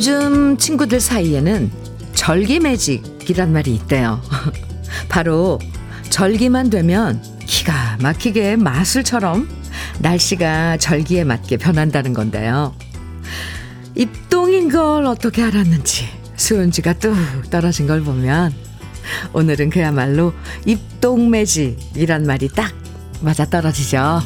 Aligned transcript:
요즘 0.00 0.56
친구들 0.56 0.98
사이에는 0.98 1.70
절기 2.14 2.58
매직이란 2.60 3.52
말이 3.52 3.74
있대요. 3.74 4.22
바로 5.10 5.58
절기만 6.08 6.70
되면 6.70 7.22
기가 7.44 7.98
막히게 8.00 8.56
마술처럼 8.56 9.46
날씨가 9.98 10.78
절기에 10.78 11.24
맞게 11.24 11.58
변한다는 11.58 12.14
건데요. 12.14 12.74
입동인 13.94 14.70
걸 14.70 15.04
어떻게 15.04 15.42
알았는지 15.42 16.08
수은지가 16.34 16.94
뚝 16.94 17.14
떨어진 17.50 17.86
걸 17.86 18.00
보면 18.00 18.54
오늘은 19.34 19.68
그야말로 19.68 20.32
입동매직이란 20.64 22.24
말이 22.24 22.48
딱 22.48 22.72
맞아 23.20 23.44
떨어지죠. 23.44 24.22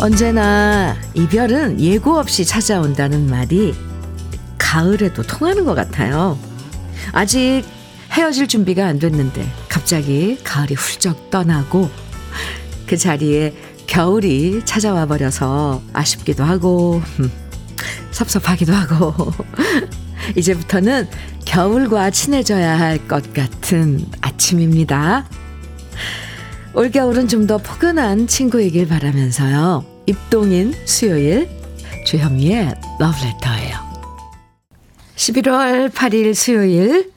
언제나 0.00 0.96
이별은 1.14 1.80
예고 1.80 2.18
없이 2.18 2.44
찾아온다는 2.44 3.28
말이 3.28 3.74
가을에도 4.56 5.22
통하는 5.22 5.64
것 5.64 5.74
같아요. 5.74 6.38
아직 7.12 7.64
헤어질 8.12 8.46
준비가 8.48 8.86
안 8.86 8.98
됐는데 8.98 9.44
갑자기 9.68 10.38
가을이 10.44 10.74
훌쩍 10.74 11.30
떠나고 11.30 11.90
그 12.86 12.96
자리에 12.96 13.54
겨울이 13.86 14.62
찾아와 14.64 15.06
버려서 15.06 15.82
아쉽기도 15.92 16.44
하고 16.44 17.02
섭섭하기도 18.12 18.72
하고 18.72 19.14
이제부터는 20.36 21.08
겨울과 21.44 22.10
친해져야 22.10 22.78
할 22.78 22.98
것 23.08 23.32
같은 23.32 24.04
아침입니다. 24.20 25.26
올겨울은 26.74 27.26
좀 27.28 27.46
더 27.46 27.56
포근한 27.58 28.26
친구이길 28.26 28.86
바라면서요. 28.88 29.97
입동인 30.08 30.72
수요일 30.86 31.46
주현미의 32.06 32.74
러브레터예요. 32.98 33.76
11월 35.16 35.90
8일 35.90 36.32
수요일 36.32 37.12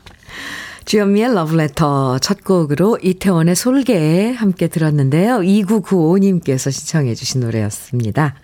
주현미의 0.83 1.33
러브레터 1.33 2.19
첫 2.19 2.43
곡으로 2.43 2.99
이태원의 3.01 3.55
솔개 3.55 4.33
함께 4.33 4.67
들었는데요. 4.67 5.37
2995님께서 5.39 6.69
신청해 6.69 7.15
주신 7.15 7.39
노래였습니다. 7.39 8.35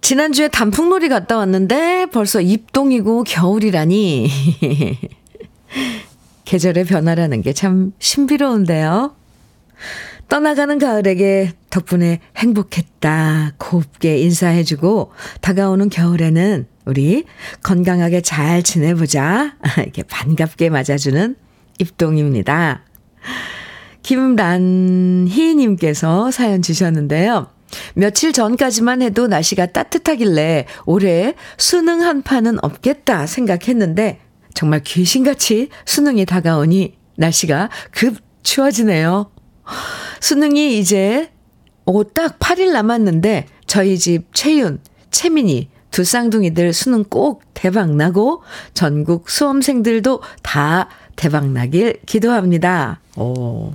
지난주에 0.00 0.46
단풍놀이 0.46 1.08
갔다 1.08 1.36
왔는데 1.36 2.06
벌써 2.12 2.40
입동이고 2.40 3.24
겨울이라니 3.24 4.30
계절의 6.44 6.84
변화라는 6.84 7.42
게 7.42 7.52
참 7.52 7.92
신비로운데요. 7.98 9.16
떠나가는 10.28 10.78
가을에게 10.78 11.57
덕분에 11.70 12.20
행복했다. 12.36 13.54
곱게 13.58 14.18
인사해주고 14.18 15.12
다가오는 15.40 15.88
겨울에는 15.90 16.66
우리 16.86 17.24
건강하게 17.62 18.22
잘 18.22 18.62
지내보자. 18.62 19.56
이렇게 19.78 20.02
반갑게 20.02 20.70
맞아주는 20.70 21.36
입동입니다. 21.78 22.84
김란희님께서 24.02 26.30
사연 26.30 26.62
주셨는데요. 26.62 27.48
며칠 27.94 28.32
전까지만 28.32 29.02
해도 29.02 29.26
날씨가 29.26 29.66
따뜻하길래 29.66 30.64
올해 30.86 31.34
수능 31.58 32.00
한 32.00 32.22
판은 32.22 32.64
없겠다 32.64 33.26
생각했는데 33.26 34.20
정말 34.54 34.80
귀신같이 34.82 35.68
수능이 35.84 36.24
다가오니 36.24 36.96
날씨가 37.16 37.68
급 37.90 38.16
추워지네요. 38.42 39.30
수능이 40.20 40.78
이제 40.78 41.30
오, 41.90 42.04
딱 42.04 42.38
8일 42.38 42.72
남았는데 42.72 43.46
저희 43.66 43.96
집 43.98 44.34
채윤, 44.34 44.78
채민이 45.10 45.70
두 45.90 46.04
쌍둥이들 46.04 46.74
수능 46.74 47.02
꼭 47.02 47.42
대박 47.54 47.96
나고 47.96 48.42
전국 48.74 49.30
수험생들도 49.30 50.20
다 50.42 50.90
대박 51.16 51.48
나길 51.48 51.98
기도합니다. 52.04 53.00
오. 53.16 53.72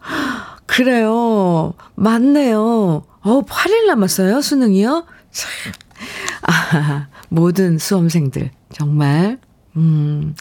그래요. 0.66 1.72
맞네요. 1.94 3.04
어, 3.22 3.42
8일 3.42 3.86
남았어요, 3.86 4.42
수능이요? 4.42 5.06
참. 5.30 5.50
아, 6.42 7.06
모든 7.30 7.78
수험생들, 7.78 8.50
정말, 8.72 9.38
음, 9.76 10.34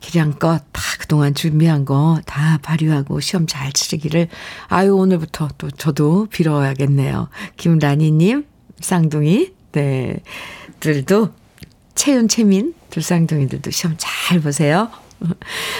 기량껏 0.00 0.62
다 0.70 0.82
그동안 1.08 1.32
준비한 1.32 1.86
거 1.86 2.20
다 2.26 2.58
발휘하고 2.62 3.20
시험 3.20 3.46
잘 3.46 3.72
치르기를, 3.72 4.28
아유, 4.68 4.94
오늘부터 4.94 5.48
또 5.56 5.70
저도 5.70 6.26
빌어야겠네요. 6.26 7.30
김라니님, 7.56 8.44
쌍둥이, 8.80 9.52
네, 9.72 10.18
들도, 10.80 11.30
채윤, 11.94 12.28
채민, 12.28 12.74
두 12.90 13.00
쌍둥이들도 13.00 13.70
시험 13.70 13.96
잘 13.96 14.40
보세요. 14.40 14.90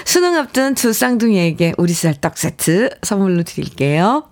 수능 0.07 0.35
앞둔 0.35 0.75
두 0.75 0.95
쌍둥이에게 0.95 1.75
우리 1.77 1.93
쌀떡 1.93 2.39
세트 2.39 2.97
선물로 3.03 3.43
드릴게요. 3.43 4.25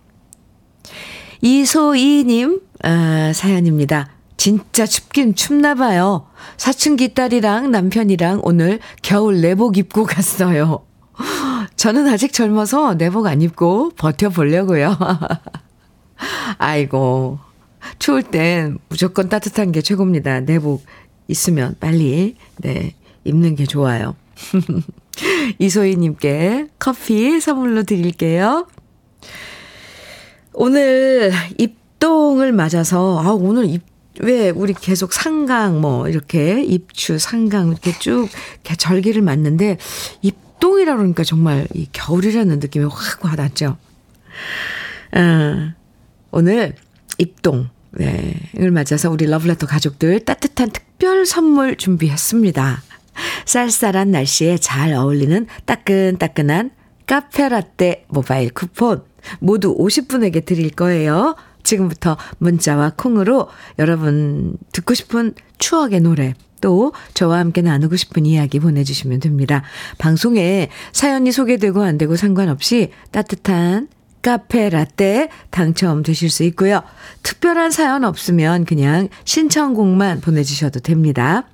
이소희님 1.42 2.60
아, 2.82 3.32
사연입니다. 3.34 4.15
진짜 4.36 4.86
춥긴 4.86 5.34
춥나 5.34 5.74
봐요. 5.74 6.26
사춘기 6.56 7.14
딸이랑 7.14 7.70
남편이랑 7.70 8.40
오늘 8.44 8.80
겨울 9.02 9.40
내복 9.40 9.78
입고 9.78 10.04
갔어요. 10.04 10.84
저는 11.76 12.08
아직 12.08 12.32
젊어서 12.32 12.94
내복 12.94 13.26
안 13.26 13.42
입고 13.42 13.90
버텨보려고요. 13.96 14.96
아이고, 16.58 17.38
추울 17.98 18.22
땐 18.22 18.78
무조건 18.88 19.28
따뜻한 19.28 19.72
게 19.72 19.80
최고입니다. 19.82 20.40
내복 20.40 20.84
있으면 21.28 21.76
빨리, 21.80 22.36
네, 22.58 22.94
입는 23.24 23.56
게 23.56 23.66
좋아요. 23.66 24.14
이소희님께 25.58 26.68
커피 26.78 27.40
선물로 27.40 27.84
드릴게요. 27.84 28.66
오늘 30.52 31.32
입동을 31.58 32.52
맞아서, 32.52 33.20
아, 33.20 33.32
오늘 33.32 33.66
입, 33.66 33.82
왜 34.20 34.50
우리 34.50 34.72
계속 34.72 35.12
상강, 35.12 35.80
뭐, 35.80 36.08
이렇게 36.08 36.62
입추, 36.62 37.18
상강, 37.18 37.68
이렇게 37.68 37.92
쭉 37.98 38.28
절기를 38.64 39.22
맞는데, 39.22 39.78
입동이라 40.22 40.96
그러니까 40.96 41.24
정말 41.24 41.66
이 41.74 41.86
겨울이라는 41.92 42.58
느낌이 42.58 42.86
확 42.86 43.24
와닿죠. 43.24 43.76
아, 45.12 45.74
오늘 46.30 46.74
입동, 47.18 47.68
네, 47.92 48.34
을 48.58 48.70
맞아서 48.70 49.10
우리 49.10 49.26
러브레터 49.26 49.66
가족들 49.66 50.20
따뜻한 50.20 50.70
특별 50.70 51.24
선물 51.24 51.76
준비했습니다. 51.76 52.82
쌀쌀한 53.46 54.10
날씨에 54.10 54.58
잘 54.58 54.92
어울리는 54.92 55.46
따끈따끈한 55.64 56.70
카페라떼 57.06 58.04
모바일 58.08 58.50
쿠폰 58.52 59.02
모두 59.38 59.76
50분에게 59.76 60.44
드릴 60.44 60.70
거예요. 60.70 61.36
지금부터 61.66 62.16
문자와 62.38 62.92
콩으로 62.96 63.48
여러분 63.78 64.56
듣고 64.72 64.94
싶은 64.94 65.34
추억의 65.58 66.00
노래 66.00 66.34
또 66.62 66.92
저와 67.12 67.38
함께 67.38 67.60
나누고 67.60 67.96
싶은 67.96 68.24
이야기 68.24 68.58
보내주시면 68.60 69.20
됩니다. 69.20 69.62
방송에 69.98 70.70
사연이 70.92 71.32
소개되고 71.32 71.82
안 71.82 71.98
되고 71.98 72.16
상관없이 72.16 72.92
따뜻한 73.10 73.88
카페 74.22 74.70
라떼 74.70 75.28
당첨되실 75.50 76.30
수 76.30 76.42
있고요. 76.44 76.82
특별한 77.22 77.70
사연 77.70 78.04
없으면 78.04 78.64
그냥 78.64 79.08
신청곡만 79.24 80.20
보내주셔도 80.20 80.80
됩니다. 80.80 81.44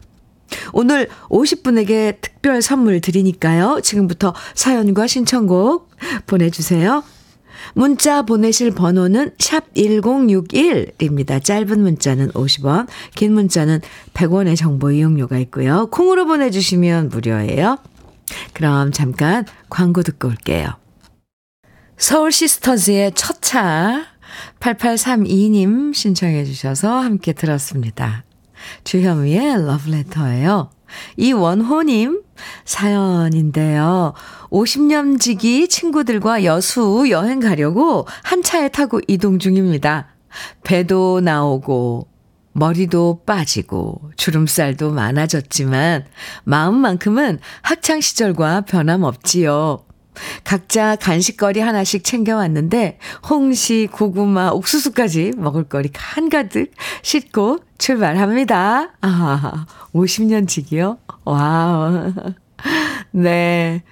오늘 0.73 1.09
50분에게 1.29 2.21
특별 2.21 2.63
선물 2.63 3.01
드리니까요. 3.01 3.81
지금부터 3.83 4.35
사연과 4.55 5.07
신청곡 5.07 5.91
보내주세요. 6.27 7.03
문자 7.75 8.23
보내실 8.23 8.73
번호는 8.73 9.33
샵 9.39 9.73
1061입니다. 9.75 11.43
짧은 11.43 11.81
문자는 11.81 12.31
50원, 12.33 12.89
긴 13.15 13.35
문자는 13.35 13.81
100원의 14.15 14.57
정보 14.57 14.91
이용료가 14.91 15.39
있고요. 15.39 15.89
콩으로 15.91 16.27
보내주시면 16.27 17.11
무료예요. 17.11 17.79
그럼 18.55 18.93
잠깐 18.93 19.45
광고 19.69 20.03
듣고 20.03 20.29
올게요. 20.29 20.69
서울 21.99 22.33
시스터즈의 22.33 23.13
첫 23.15 23.43
차 23.43 24.07
8832님 24.61 25.93
신청해 25.93 26.45
주셔서 26.45 26.99
함께 26.99 27.33
들었습니다. 27.33 28.25
주현미의 28.85 29.67
러브레터예요. 29.67 30.71
이원호님 31.17 32.23
사연인데요. 32.65 34.15
50년 34.51 35.21
지기 35.21 35.69
친구들과 35.69 36.45
여수 36.45 37.07
여행 37.11 37.41
가려고 37.41 38.07
한 38.23 38.43
차에 38.43 38.69
타고 38.69 39.01
이동 39.09 39.39
중입니다. 39.39 40.09
배도 40.63 41.21
나오고 41.21 42.09
머리도 42.53 43.23
빠지고 43.25 44.11
주름살도 44.17 44.93
많아졌지만 44.93 46.05
마음만큼은 46.45 47.39
학창 47.63 48.01
시절과 48.01 48.63
변함없지요. 48.63 49.87
각자 50.45 50.97
간식거리 50.97 51.61
하나씩 51.61 52.05
챙겨왔는데 52.05 52.99
홍시, 53.31 53.89
고구마, 53.91 54.51
옥수수까지 54.51 55.33
먹을거리 55.37 55.91
한가득 55.95 56.73
싣고 57.01 57.61
출발합니다. 57.83 58.93
아, 59.01 59.67
50년 59.93 60.47
지기요? 60.47 60.99
Wow. 61.25 62.13
네. 63.11 63.83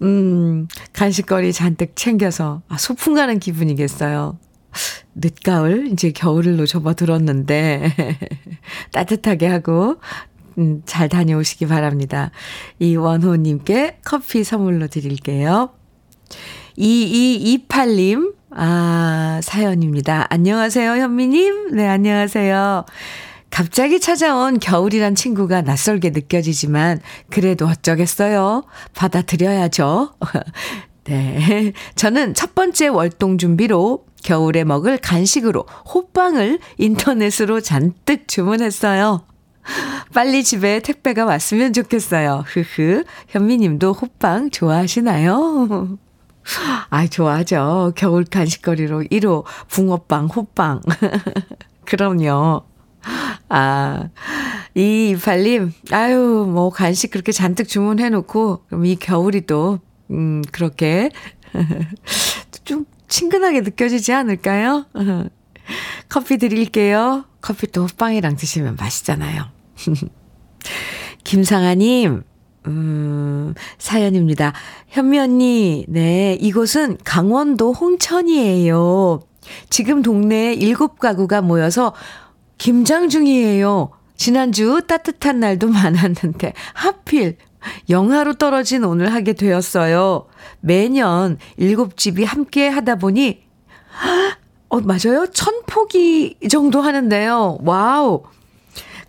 음, 0.00 0.66
간식거리 0.94 1.52
잔뜩 1.52 1.96
챙겨서, 1.96 2.62
아, 2.68 2.78
소풍 2.78 3.12
가는 3.12 3.38
기분이겠어요. 3.38 4.38
늦가을, 5.14 5.88
이제 5.92 6.12
겨울로 6.12 6.64
접어들었는데, 6.64 7.94
따뜻하게 8.92 9.48
하고, 9.48 9.96
음, 10.56 10.80
잘 10.86 11.10
다녀오시기 11.10 11.66
바랍니다. 11.66 12.30
이원호님께 12.78 13.98
커피 14.02 14.44
선물로 14.44 14.86
드릴게요. 14.86 15.68
2228님, 16.78 18.39
아, 18.52 19.40
사연입니다. 19.42 20.26
안녕하세요, 20.28 20.90
현미님. 20.90 21.76
네, 21.76 21.86
안녕하세요. 21.86 22.84
갑자기 23.50 24.00
찾아온 24.00 24.58
겨울이란 24.58 25.14
친구가 25.14 25.62
낯설게 25.62 26.10
느껴지지만, 26.10 27.00
그래도 27.30 27.66
어쩌겠어요. 27.66 28.64
받아들여야죠. 28.94 30.14
네. 31.04 31.72
저는 31.94 32.34
첫 32.34 32.54
번째 32.54 32.88
월동 32.88 33.38
준비로 33.38 34.04
겨울에 34.22 34.64
먹을 34.64 34.98
간식으로 34.98 35.64
호빵을 35.94 36.58
인터넷으로 36.78 37.60
잔뜩 37.60 38.28
주문했어요. 38.28 39.24
빨리 40.12 40.42
집에 40.42 40.80
택배가 40.80 41.24
왔으면 41.24 41.72
좋겠어요. 41.72 42.44
흐흐. 42.46 43.04
현미님도 43.28 43.92
호빵 43.92 44.50
좋아하시나요? 44.50 45.98
아, 46.90 47.06
좋아하죠. 47.06 47.92
겨울 47.96 48.24
간식거리로 48.24 49.02
1호 49.04 49.44
붕어빵, 49.68 50.26
호빵. 50.26 50.80
그럼요. 51.84 52.62
아, 53.48 54.08
이 54.74 55.10
이팔님, 55.10 55.72
아유, 55.90 56.46
뭐 56.48 56.70
간식 56.70 57.10
그렇게 57.10 57.32
잔뜩 57.32 57.68
주문해놓고, 57.68 58.64
그럼 58.66 58.86
이 58.86 58.96
겨울이 58.96 59.46
또, 59.46 59.80
음, 60.10 60.42
그렇게 60.52 61.10
좀 62.64 62.84
친근하게 63.08 63.62
느껴지지 63.62 64.12
않을까요? 64.12 64.86
커피 66.08 66.38
드릴게요. 66.38 67.24
커피 67.40 67.66
또 67.68 67.84
호빵이랑 67.84 68.36
드시면 68.36 68.76
맛있잖아요. 68.76 69.46
김상아님, 71.24 72.22
음, 72.66 73.54
사연입니다. 73.78 74.52
현미 74.88 75.18
언니, 75.18 75.84
네, 75.88 76.36
이곳은 76.40 76.98
강원도 77.04 77.72
홍천이에요. 77.72 79.20
지금 79.70 80.02
동네에 80.02 80.54
일곱 80.54 80.98
가구가 80.98 81.40
모여서 81.40 81.94
김장 82.58 83.08
중이에요. 83.08 83.90
지난주 84.16 84.82
따뜻한 84.86 85.40
날도 85.40 85.68
많았는데, 85.72 86.52
하필 86.74 87.36
영하로 87.88 88.34
떨어진 88.34 88.84
오늘 88.84 89.12
하게 89.12 89.32
되었어요. 89.32 90.26
매년 90.60 91.38
일곱 91.56 91.96
집이 91.96 92.24
함께 92.24 92.68
하다 92.68 92.96
보니, 92.96 93.42
어, 94.68 94.80
맞아요? 94.80 95.26
천 95.32 95.62
포기 95.66 96.36
정도 96.48 96.80
하는데요. 96.80 97.58
Wow. 97.62 98.22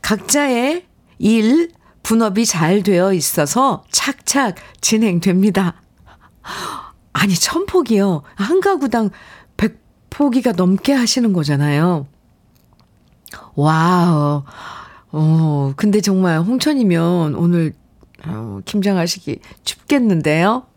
각자의 0.02 0.86
일, 1.20 1.72
분업이 2.04 2.46
잘 2.46 2.84
되어 2.84 3.14
있어서 3.14 3.84
착착 3.92 4.56
진행됩니다. 4.82 5.82
아니, 7.14 7.36
천 7.36 7.66
포기요. 7.66 8.24
한 8.36 8.62
가구당 8.62 9.10
백 9.58 9.80
포기가 10.10 10.52
넘게 10.52 10.94
하시는 10.94 11.34
거잖아요. 11.34 12.08
Wow. 13.56 14.44
어, 15.12 15.74
근데 15.76 16.02
정말 16.02 16.40
홍천이면 16.40 17.36
오늘 17.36 17.74
어, 18.26 18.60
김장 18.66 18.98
하시기 18.98 19.40
춥겠는데요? 19.64 20.68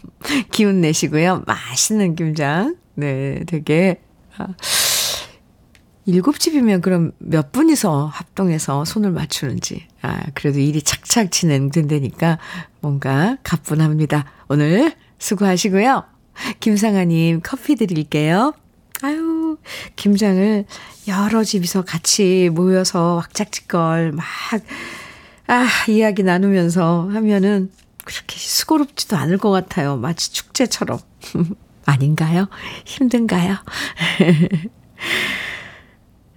기운 0.50 0.80
내시고요. 0.80 1.42
맛있는 1.46 2.14
김장. 2.14 2.76
네, 2.94 3.42
되게 3.46 4.00
아, 4.36 4.48
일곱 6.06 6.38
집이면 6.38 6.80
그럼 6.80 7.12
몇 7.18 7.52
분이서 7.52 8.06
합동해서 8.06 8.84
손을 8.84 9.10
맞추는지. 9.10 9.86
아, 10.04 10.20
그래도 10.34 10.58
일이 10.58 10.82
착착 10.82 11.32
진행된다니까 11.32 12.38
뭔가 12.80 13.38
가뿐합니다. 13.42 14.26
오늘 14.48 14.92
수고하시고요. 15.18 16.04
김상아님 16.60 17.40
커피 17.42 17.74
드릴게요. 17.74 18.52
아유, 19.00 19.56
김장을 19.96 20.66
여러 21.08 21.42
집이서 21.42 21.84
같이 21.84 22.50
모여서 22.52 23.14
왁작지껄 23.14 24.12
막, 24.12 24.26
아, 25.46 25.66
이야기 25.88 26.22
나누면서 26.22 27.08
하면은 27.10 27.70
그렇게 28.04 28.36
수고롭지도 28.36 29.16
않을 29.16 29.38
것 29.38 29.50
같아요. 29.50 29.96
마치 29.96 30.34
축제처럼. 30.34 30.98
아닌가요? 31.86 32.48
힘든가요? 32.84 33.56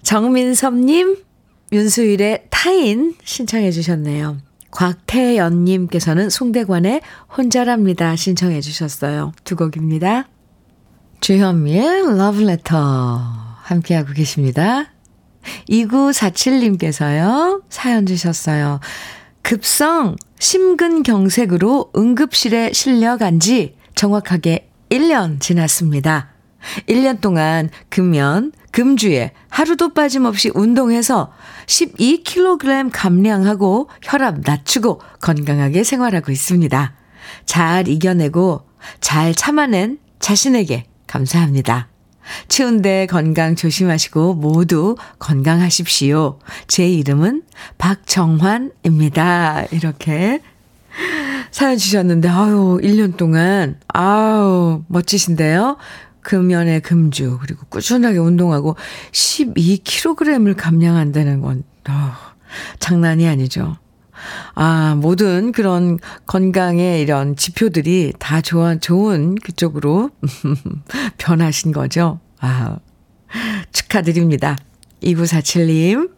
정민섭님, 0.03 1.17
윤수일의 1.73 2.46
타인 2.57 3.13
신청해 3.23 3.69
주셨네요. 3.69 4.39
곽태연님께서는 4.71 6.31
송대관의 6.31 7.01
혼자랍니다 7.37 8.15
신청해 8.15 8.61
주셨어요. 8.61 9.31
두 9.43 9.55
곡입니다. 9.55 10.27
주현미의 11.21 12.17
러브레터 12.17 13.21
함께하고 13.61 14.13
계십니다. 14.13 14.87
2947님께서요, 15.69 17.61
사연 17.69 18.07
주셨어요. 18.07 18.79
급성 19.43 20.15
심근경색으로 20.39 21.91
응급실에 21.95 22.73
실려간 22.73 23.39
지 23.39 23.75
정확하게 23.93 24.67
1년 24.89 25.39
지났습니다. 25.39 26.29
1년 26.87 27.21
동안 27.21 27.69
금연, 27.89 28.51
금주에 28.77 29.31
하루도 29.49 29.95
빠짐없이 29.95 30.51
운동해서 30.53 31.31
12kg 31.65 32.91
감량하고 32.93 33.89
혈압 34.03 34.41
낮추고 34.43 35.01
건강하게 35.19 35.83
생활하고 35.83 36.31
있습니다. 36.31 36.93
잘 37.47 37.87
이겨내고 37.87 38.67
잘 39.01 39.33
참아낸 39.33 39.97
자신에게 40.19 40.85
감사합니다. 41.07 41.87
추운데 42.49 43.07
건강 43.07 43.55
조심하시고 43.55 44.35
모두 44.35 44.95
건강하십시오. 45.17 46.37
제 46.67 46.87
이름은 46.87 47.41
박정환입니다. 47.79 49.65
이렇게 49.71 50.39
사연 51.49 51.77
주셨는데, 51.77 52.27
아유, 52.29 52.79
1년 52.83 53.17
동안, 53.17 53.79
아우, 53.87 54.83
멋지신데요? 54.87 55.77
금연의 56.27 56.81
금주, 56.81 57.39
그리고 57.41 57.65
꾸준하게 57.69 58.17
운동하고 58.17 58.75
12kg을 59.13 60.57
감량한다는 60.57 61.39
건, 61.39 61.63
어, 61.87 62.11
장난이 62.79 63.25
아니죠. 63.25 63.77
아, 64.53 64.95
모든 64.99 65.53
그런 65.53 65.99
건강의 66.25 67.01
이런 67.01 67.37
지표들이 67.37 68.11
다 68.19 68.41
좋아, 68.41 68.75
좋은 68.75 69.35
그쪽으로 69.35 70.09
변하신 71.17 71.71
거죠. 71.71 72.19
아, 72.41 72.79
축하드립니다. 73.71 74.57
2947님, 75.03 76.11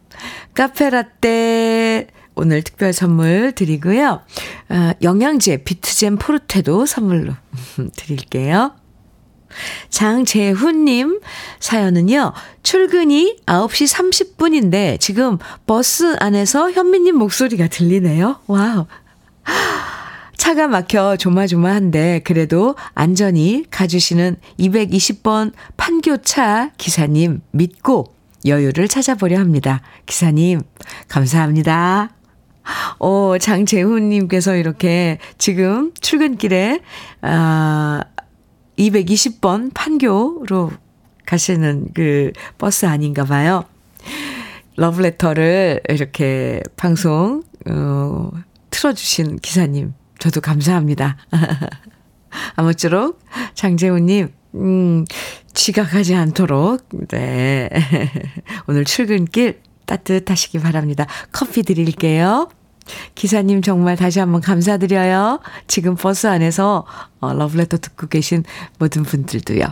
카페라떼 0.54 2.08
오늘 2.34 2.62
특별 2.62 2.92
선물 2.92 3.52
드리고요. 3.52 4.22
아, 4.70 4.94
영양제 5.02 5.58
비트젠 5.62 6.16
포르테도 6.16 6.86
선물로 6.86 7.34
드릴게요. 7.94 8.72
장재훈님 9.88 11.20
사연은요, 11.58 12.32
출근이 12.62 13.36
9시 13.46 14.36
30분인데 14.38 15.00
지금 15.00 15.38
버스 15.66 16.16
안에서 16.20 16.70
현미님 16.70 17.16
목소리가 17.16 17.68
들리네요. 17.68 18.40
Wow. 18.46 18.86
차가 20.36 20.68
막혀 20.68 21.16
조마조마한데 21.16 22.22
그래도 22.24 22.74
안전히 22.94 23.64
가주시는 23.70 24.36
220번 24.58 25.52
판교차 25.76 26.70
기사님 26.78 27.42
믿고 27.50 28.14
여유를 28.46 28.88
찾아보려 28.88 29.38
합니다. 29.38 29.82
기사님, 30.06 30.62
감사합니다. 31.08 32.10
오, 32.98 33.36
장재훈님께서 33.38 34.56
이렇게 34.56 35.18
지금 35.38 35.92
출근길에, 36.00 36.80
아, 37.22 38.02
220번 38.80 39.72
판교로 39.74 40.72
가시는 41.26 41.88
그 41.94 42.32
버스 42.58 42.86
아닌가 42.86 43.24
봐요. 43.24 43.64
러브레터를 44.76 45.82
이렇게 45.88 46.62
방송, 46.76 47.42
어, 47.68 48.30
틀어주신 48.70 49.36
기사님, 49.36 49.92
저도 50.18 50.40
감사합니다. 50.40 51.18
아무쪼록 52.56 53.20
장재훈님, 53.54 54.28
음, 54.54 55.04
지각하지 55.52 56.14
않도록, 56.14 56.88
네. 57.08 57.68
오늘 58.66 58.84
출근길 58.84 59.60
따뜻하시기 59.84 60.60
바랍니다. 60.60 61.06
커피 61.32 61.62
드릴게요. 61.62 62.48
기사님 63.14 63.62
정말 63.62 63.96
다시 63.96 64.20
한번 64.20 64.40
감사드려요. 64.40 65.40
지금 65.66 65.94
버스 65.96 66.26
안에서 66.26 66.86
어, 67.20 67.32
러브레터 67.32 67.78
듣고 67.78 68.06
계신 68.08 68.44
모든 68.78 69.02
분들도요. 69.02 69.64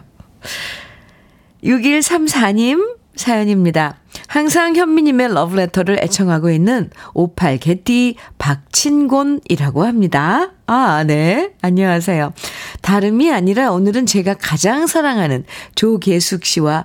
6134님 1.65 2.99
사연입니다. 3.19 3.97
항상 4.29 4.77
현미님의 4.77 5.35
러브레터를 5.35 5.99
애청하고 6.03 6.51
있는 6.51 6.91
58 7.15 7.59
개띠 7.59 8.17
박친곤이라고 8.39 9.85
합니다. 9.85 10.53
아, 10.67 11.05
네. 11.05 11.53
안녕하세요. 11.61 12.33
다름이 12.81 13.33
아니라 13.33 13.73
오늘은 13.73 14.07
제가 14.07 14.35
가장 14.35 14.87
사랑하는 14.87 15.45
조계숙 15.75 16.45
씨와 16.45 16.85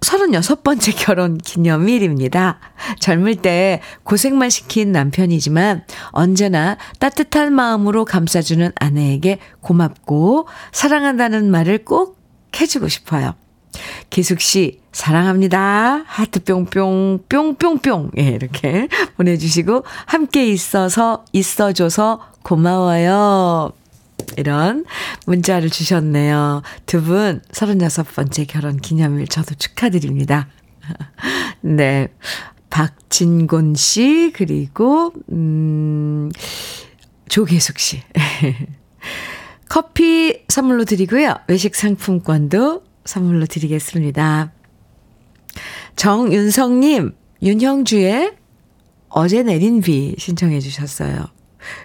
36번째 0.00 0.94
결혼 0.98 1.38
기념일입니다. 1.38 2.58
젊을 3.00 3.36
때 3.36 3.80
고생만 4.04 4.50
시킨 4.50 4.92
남편이지만 4.92 5.84
언제나 6.10 6.76
따뜻한 6.98 7.52
마음으로 7.52 8.04
감싸주는 8.04 8.72
아내에게 8.76 9.38
고맙고 9.60 10.48
사랑한다는 10.72 11.50
말을 11.50 11.84
꼭 11.84 12.18
해주고 12.60 12.88
싶어요. 12.88 13.34
기숙 14.10 14.40
씨, 14.40 14.80
사랑합니다. 14.92 16.02
하트 16.06 16.42
뿅뿅, 16.42 17.24
뿅뿅뿅. 17.28 18.12
예, 18.18 18.22
이렇게 18.22 18.88
보내주시고, 19.16 19.84
함께 20.06 20.48
있어서, 20.48 21.24
있어줘서 21.32 22.20
고마워요. 22.42 23.72
이런 24.36 24.84
문자를 25.26 25.70
주셨네요. 25.70 26.62
두 26.86 27.02
분 27.02 27.40
36번째 27.52 28.46
결혼 28.46 28.76
기념일 28.76 29.26
저도 29.28 29.54
축하드립니다. 29.54 30.48
네. 31.62 32.08
박진곤 32.70 33.74
씨, 33.76 34.30
그리고, 34.34 35.12
음, 35.32 36.30
조계숙 37.28 37.78
씨. 37.78 38.02
커피 39.68 40.42
선물로 40.48 40.84
드리고요. 40.84 41.34
외식 41.48 41.74
상품권도 41.74 42.84
선물로 43.04 43.46
드리겠습니다. 43.46 44.52
정윤성님, 45.96 47.12
윤형주의 47.42 48.32
어제 49.08 49.42
내린 49.42 49.80
비 49.80 50.14
신청해 50.18 50.60
주셨어요. 50.60 51.26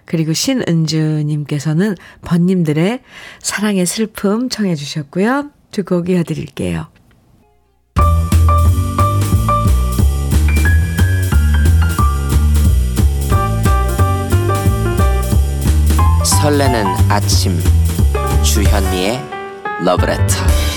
그리고 0.05 0.33
신은주님께서는 0.33 1.95
번님들의 2.21 3.01
사랑의 3.41 3.85
슬픔 3.85 4.49
청해 4.49 4.75
주셨고요. 4.75 5.49
두 5.71 5.83
곡 5.83 6.09
이어드릴게요. 6.09 6.87
설레는 16.23 16.85
아침 17.09 17.57
주현미의 18.43 19.19
러브레터 19.83 20.72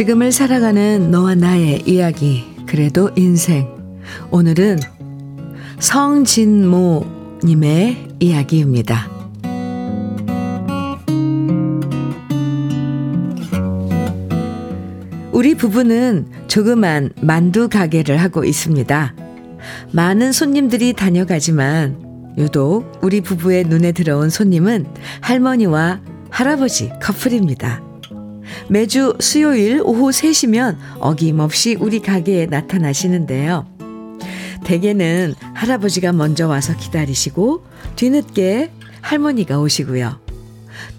지금을 0.00 0.32
살아가는 0.32 1.10
너와 1.10 1.34
나의 1.34 1.82
이야기, 1.84 2.46
그래도 2.66 3.10
인생. 3.16 3.68
오늘은 4.30 4.78
성진모님의 5.78 7.18
이야기입니다. 8.18 9.10
우리 15.32 15.54
부부는 15.54 16.28
조그만 16.48 17.10
만두 17.20 17.68
가게를 17.68 18.16
하고 18.16 18.42
있습니다. 18.44 19.14
많은 19.92 20.32
손님들이 20.32 20.94
다녀가지만 20.94 22.32
유독 22.38 22.90
우리 23.02 23.20
부부의 23.20 23.64
눈에 23.64 23.92
들어온 23.92 24.30
손님은 24.30 24.86
할머니와 25.20 26.00
할아버지 26.30 26.90
커플입니다. 27.02 27.89
매주 28.68 29.16
수요일 29.20 29.80
오후 29.84 30.10
3시면 30.10 30.76
어김없이 31.00 31.76
우리 31.80 32.00
가게에 32.00 32.46
나타나시는데요. 32.46 33.66
대개는 34.64 35.34
할아버지가 35.54 36.12
먼저 36.12 36.46
와서 36.46 36.76
기다리시고 36.76 37.64
뒤늦게 37.96 38.70
할머니가 39.00 39.58
오시고요. 39.58 40.20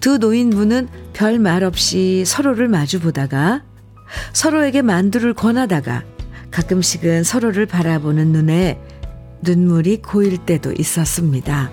두 0.00 0.18
노인분은 0.18 0.88
별 1.12 1.38
말 1.38 1.64
없이 1.64 2.24
서로를 2.26 2.68
마주 2.68 3.00
보다가 3.00 3.62
서로에게 4.32 4.82
만두를 4.82 5.34
권하다가 5.34 6.04
가끔씩은 6.50 7.24
서로를 7.24 7.66
바라보는 7.66 8.28
눈에 8.32 8.78
눈물이 9.42 10.02
고일 10.02 10.38
때도 10.38 10.72
있었습니다. 10.78 11.70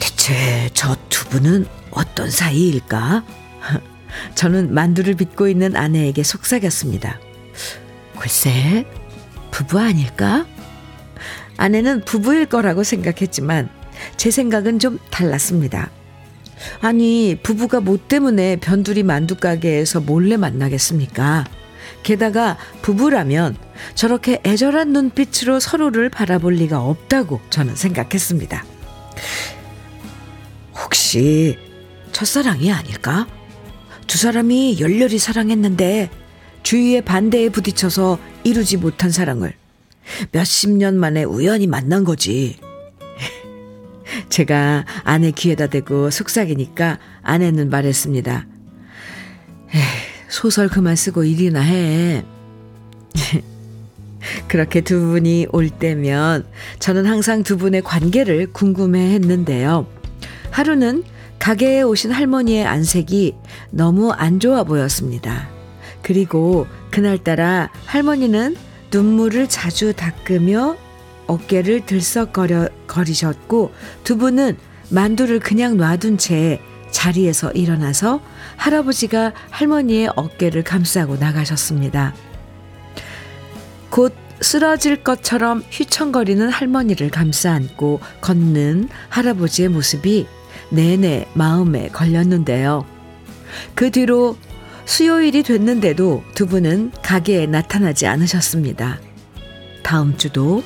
대체 0.00 0.68
저 0.74 0.96
두 1.08 1.24
분은 1.28 1.66
어떤 1.96 2.30
사이일까? 2.30 3.24
저는 4.36 4.72
만두를 4.72 5.14
빚고 5.14 5.48
있는 5.48 5.74
아내에게 5.74 6.22
속삭였습니다. 6.22 7.18
글쎄, 8.18 8.86
부부 9.50 9.80
아닐까? 9.80 10.46
아내는 11.56 12.02
부부일 12.04 12.46
거라고 12.46 12.84
생각했지만 12.84 13.70
제 14.16 14.30
생각은 14.30 14.78
좀 14.78 14.98
달랐습니다. 15.10 15.90
아니, 16.80 17.38
부부가 17.42 17.80
뭐 17.80 17.98
때문에 17.98 18.56
변두리 18.56 19.02
만두 19.02 19.36
가게에서 19.36 20.00
몰래 20.00 20.36
만나겠습니까? 20.36 21.44
게다가 22.02 22.56
부부라면 22.82 23.56
저렇게 23.94 24.40
애절한 24.44 24.92
눈빛으로 24.92 25.60
서로를 25.60 26.10
바라볼 26.10 26.54
리가 26.54 26.80
없다고 26.80 27.40
저는 27.50 27.74
생각했습니다. 27.74 28.64
혹시 30.82 31.65
첫사랑이 32.16 32.72
아닐까? 32.72 33.26
두 34.06 34.16
사람이 34.16 34.80
열렬히 34.80 35.18
사랑했는데 35.18 36.08
주위의 36.62 37.02
반대에 37.02 37.50
부딪혀서 37.50 38.18
이루지 38.42 38.78
못한 38.78 39.10
사랑을 39.10 39.52
몇십 40.32 40.70
년 40.70 40.96
만에 40.96 41.24
우연히 41.24 41.66
만난 41.66 42.04
거지. 42.04 42.56
제가 44.30 44.86
아내 45.04 45.30
귀에다 45.30 45.66
대고 45.66 46.08
속삭이니까 46.08 46.98
아내는 47.22 47.68
말했습니다. 47.68 48.46
에이, 49.74 49.82
소설 50.28 50.68
그만 50.70 50.96
쓰고 50.96 51.22
일이나 51.22 51.60
해. 51.60 52.24
그렇게 54.48 54.80
두 54.80 54.98
분이 55.00 55.48
올 55.52 55.68
때면 55.68 56.46
저는 56.78 57.04
항상 57.04 57.42
두 57.42 57.58
분의 57.58 57.82
관계를 57.82 58.54
궁금해 58.54 59.12
했는데요. 59.12 59.86
하루는 60.50 61.04
가게에 61.38 61.82
오신 61.82 62.12
할머니의 62.12 62.66
안색이 62.66 63.34
너무 63.70 64.12
안 64.12 64.40
좋아 64.40 64.64
보였습니다. 64.64 65.48
그리고 66.02 66.66
그날따라 66.90 67.70
할머니는 67.84 68.56
눈물을 68.92 69.48
자주 69.48 69.92
닦으며 69.92 70.76
어깨를 71.26 71.86
들썩거려 71.86 72.68
거리셨고 72.86 73.72
두 74.04 74.16
분은 74.16 74.56
만두를 74.90 75.40
그냥 75.40 75.76
놔둔 75.76 76.18
채 76.18 76.60
자리에서 76.90 77.50
일어나서 77.52 78.20
할아버지가 78.56 79.32
할머니의 79.50 80.10
어깨를 80.14 80.62
감싸고 80.62 81.16
나가셨습니다. 81.16 82.14
곧 83.90 84.14
쓰러질 84.40 85.02
것처럼 85.02 85.62
휘청거리는 85.70 86.48
할머니를 86.48 87.10
감싸 87.10 87.52
안고 87.52 88.00
걷는 88.20 88.88
할아버지의 89.08 89.68
모습이 89.68 90.26
내내 90.70 91.26
마음에 91.34 91.88
걸렸는데요. 91.88 92.84
그 93.74 93.90
뒤로 93.90 94.36
수요일이 94.84 95.42
됐는데도 95.42 96.22
두 96.34 96.46
분은 96.46 96.92
가게에 97.02 97.46
나타나지 97.46 98.06
않으셨습니다. 98.06 99.00
다음 99.82 100.16
주도 100.16 100.62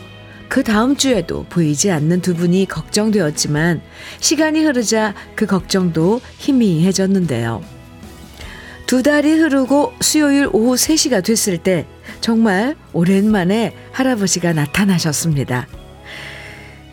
그 0.49 0.65
다음 0.65 0.97
주에도 0.97 1.45
보이지 1.45 1.91
않는 1.91 2.23
두 2.23 2.35
분이 2.35 2.67
걱정되었지만 2.67 3.81
시간이 4.19 4.65
흐르자 4.65 5.15
그 5.35 5.47
걱정도 5.47 6.21
희미해졌는데요. 6.39 7.63
두 8.87 9.05
달이 9.05 9.35
흐르고 9.35 9.93
수요일 10.01 10.49
오후 10.53 10.75
3시가 10.75 11.25
됐을 11.25 11.59
때 11.59 11.87
정말 12.21 12.75
오랜만에 12.93 13.75
할아버지가 13.93 14.53
나타나셨습니다. 14.53 15.69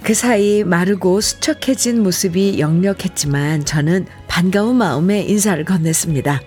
그 0.07 0.13
사이 0.13 0.63
마르고 0.63 1.19
수척해진 1.19 2.01
모습이 2.01 2.59
역력했지만 2.59 3.65
저는 3.65 4.05
반가운 4.29 4.77
마음에 4.77 5.19
인사를 5.19 5.65
건넸습니다. 5.65 6.39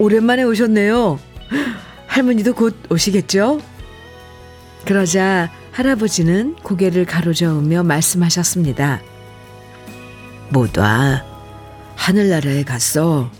오랜만에 0.00 0.42
오셨네요. 0.42 1.20
할머니도 2.08 2.52
곧 2.54 2.74
오시겠죠? 2.90 3.60
그러자 4.84 5.52
할아버지는 5.70 6.56
고개를 6.64 7.04
가로저으며 7.04 7.84
말씀하셨습니다. 7.84 9.00
못 10.48 10.76
와. 10.76 11.22
하늘나라에 11.94 12.64
갔어. 12.64 13.30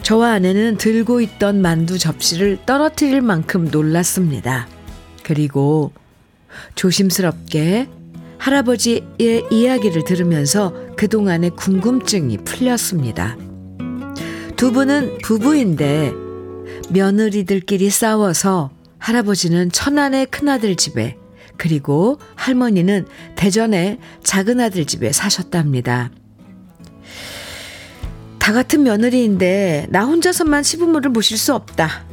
저와 0.00 0.30
아내는 0.32 0.78
들고 0.78 1.20
있던 1.20 1.60
만두 1.60 1.98
접시를 1.98 2.56
떨어뜨릴 2.64 3.20
만큼 3.20 3.68
놀랐습니다. 3.70 4.66
그리고 5.22 5.92
조심스럽게 6.74 7.88
할아버지의 8.38 9.46
이야기를 9.50 10.04
들으면서 10.04 10.72
그동안의 10.96 11.50
궁금증이 11.50 12.38
풀렸습니다. 12.38 13.36
두 14.56 14.72
분은 14.72 15.18
부부인데 15.22 16.12
며느리들끼리 16.90 17.90
싸워서 17.90 18.70
할아버지는 18.98 19.70
천안의 19.70 20.26
큰아들 20.26 20.76
집에 20.76 21.16
그리고 21.56 22.18
할머니는 22.34 23.06
대전의 23.36 23.98
작은아들 24.22 24.84
집에 24.86 25.12
사셨답니다. 25.12 26.10
다 28.38 28.52
같은 28.52 28.82
며느리인데 28.82 29.86
나 29.90 30.04
혼자서만 30.04 30.62
시부모를 30.62 31.10
모실 31.10 31.36
수 31.36 31.54
없다. 31.54 32.04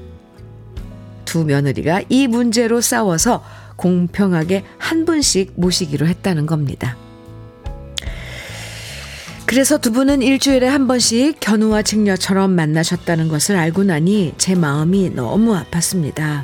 두 1.26 1.46
며느리가 1.46 2.02
이 2.10 2.28
문제로 2.28 2.82
싸워서 2.82 3.44
공평하게 3.76 4.64
한 4.78 5.06
분씩 5.06 5.54
모시기로 5.56 6.08
했다는 6.08 6.46
겁니다. 6.46 6.98
그래서 9.46 9.78
두 9.78 9.92
분은 9.92 10.22
일주일에 10.22 10.68
한 10.68 10.88
번씩 10.88 11.40
견우와 11.40 11.84
직녀처럼 11.84 12.52
만나셨다는 12.52 13.28
것을 13.28 13.56
알고 13.56 13.84
나니 13.84 14.34
제 14.38 14.56
마음이 14.56 15.12
너무 15.12 15.56
아팠습니다. 15.56 16.44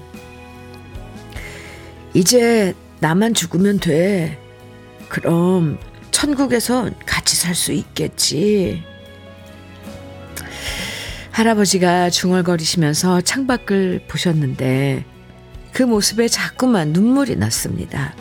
이제 2.13 2.73
나만 2.99 3.33
죽으면 3.33 3.79
돼. 3.79 4.37
그럼 5.07 5.79
천국에서 6.11 6.89
같이 7.05 7.35
살 7.35 7.55
수 7.55 7.71
있겠지. 7.71 8.83
할아버지가 11.31 12.09
중얼거리시면서 12.09 13.21
창밖을 13.21 14.01
보셨는데 14.07 15.05
그 15.79 15.83
모습에 15.83 16.27
자꾸만 16.27 16.91
눈물이 16.91 17.37
났습니다. 17.37 18.13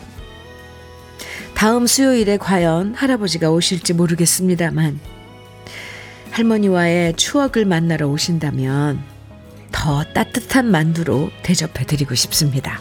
다음 1.55 1.87
수요일에 1.87 2.37
과연 2.37 2.95
할아버지가 2.95 3.51
오실지 3.51 3.95
모르겠습니다만 3.95 4.97
할머니와의 6.31 7.17
추억을 7.17 7.65
만나러 7.65 8.07
오신다면 8.07 9.03
더 9.73 10.05
따뜻한 10.05 10.71
만두로 10.71 11.31
대접해 11.43 11.85
드리고 11.85 12.15
싶습니다. 12.15 12.79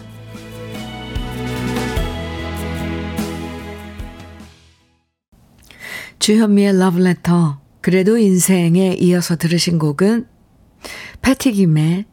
주현미의 6.21 6.79
러브레터 6.79 7.61
그래도 7.81 8.17
인생에 8.17 8.95
이어서 9.01 9.35
들으신 9.35 9.81
곡은 9.81 10.29
패티김의 11.23 12.05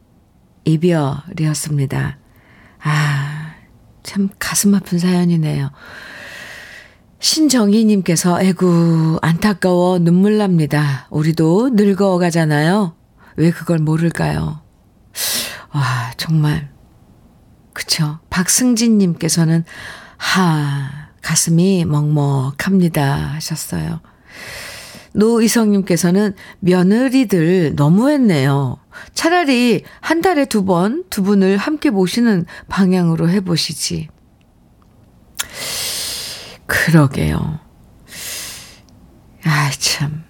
이별이었습니다. 0.64 2.25
아, 2.88 3.54
참 4.04 4.28
가슴 4.38 4.76
아픈 4.76 5.00
사연이네요. 5.00 5.70
신정희님께서 7.18 8.40
에구 8.40 9.18
안타까워 9.22 9.98
눈물 9.98 10.38
납니다. 10.38 11.08
우리도 11.10 11.70
늙어 11.72 12.16
가잖아요. 12.18 12.94
왜 13.36 13.50
그걸 13.50 13.78
모를까요? 13.78 14.60
와 15.74 16.12
정말 16.16 16.70
그쵸. 17.72 18.20
박승진님께서는 18.30 19.64
하 20.16 21.08
가슴이 21.22 21.84
먹먹합니다 21.86 23.34
하셨어요. 23.34 24.00
노이성님께서는 25.12 26.34
며느리들 26.60 27.74
너무했네요. 27.74 28.78
차라리 29.14 29.82
한 30.00 30.20
달에 30.20 30.44
두 30.44 30.64
번, 30.64 31.04
두 31.10 31.22
분을 31.22 31.56
함께 31.56 31.90
모시는 31.90 32.46
방향으로 32.68 33.28
해보시지. 33.28 34.08
그러게요. 36.66 37.60
아, 39.44 39.70
참. 39.78 40.24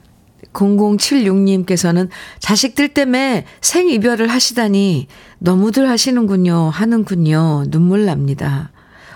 0076님께서는 0.53 2.09
자식들 2.39 2.89
때문에 2.89 3.45
생이별을 3.61 4.29
하시다니 4.29 5.07
너무들 5.39 5.89
하시는군요. 5.89 6.71
하는군요. 6.71 7.65
눈물 7.69 8.07
납니다. 8.07 8.71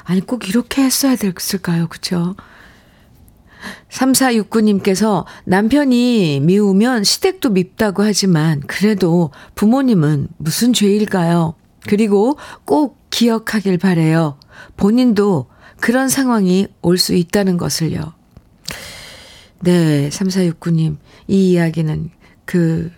아니, 0.05 0.21
꼭 0.21 0.49
이렇게 0.49 0.83
했어야 0.83 1.17
됐을까요? 1.17 1.87
그쵸? 1.89 2.35
3469님께서 3.90 5.25
남편이 5.44 6.40
미우면 6.40 7.05
시댁도 7.05 7.51
밉다고 7.51 8.03
하지만 8.03 8.61
그래도 8.66 9.31
부모님은 9.55 10.29
무슨 10.38 10.73
죄일까요? 10.73 11.55
그리고 11.87 12.37
꼭 12.64 12.99
기억하길 13.11 13.79
바래요. 13.79 14.38
본인도 14.77 15.46
그런 15.81 16.09
상황이 16.09 16.66
올 16.83 16.99
수 16.99 17.14
있다는 17.14 17.57
것을요. 17.57 18.12
네, 19.61 20.09
3469님. 20.11 20.96
이 21.29 21.51
이야기는 21.53 22.11
그, 22.44 22.90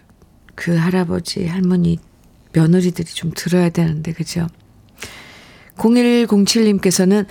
그 0.55 0.77
할아버지, 0.77 1.47
할머니, 1.47 1.99
며느리들이 2.53 3.07
좀 3.13 3.33
들어야 3.35 3.69
되는데, 3.71 4.13
그죠? 4.13 4.47
0107님께서는 5.77 7.27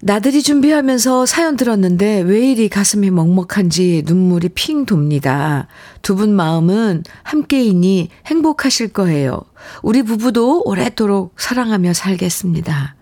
나들이 0.00 0.42
준비하면서 0.42 1.26
사연 1.26 1.56
들었는데 1.56 2.20
왜 2.20 2.50
이리 2.52 2.68
가슴이 2.68 3.10
먹먹한지 3.10 4.04
눈물이 4.06 4.50
핑 4.50 4.86
돕니다. 4.86 5.66
두 6.02 6.14
분 6.14 6.34
마음은 6.34 7.02
함께이니 7.24 8.08
행복하실 8.26 8.88
거예요. 8.92 9.42
우리 9.82 10.02
부부도 10.02 10.62
오랫도록 10.64 11.34
사랑하며 11.36 11.94
살겠습니다. 11.94 12.94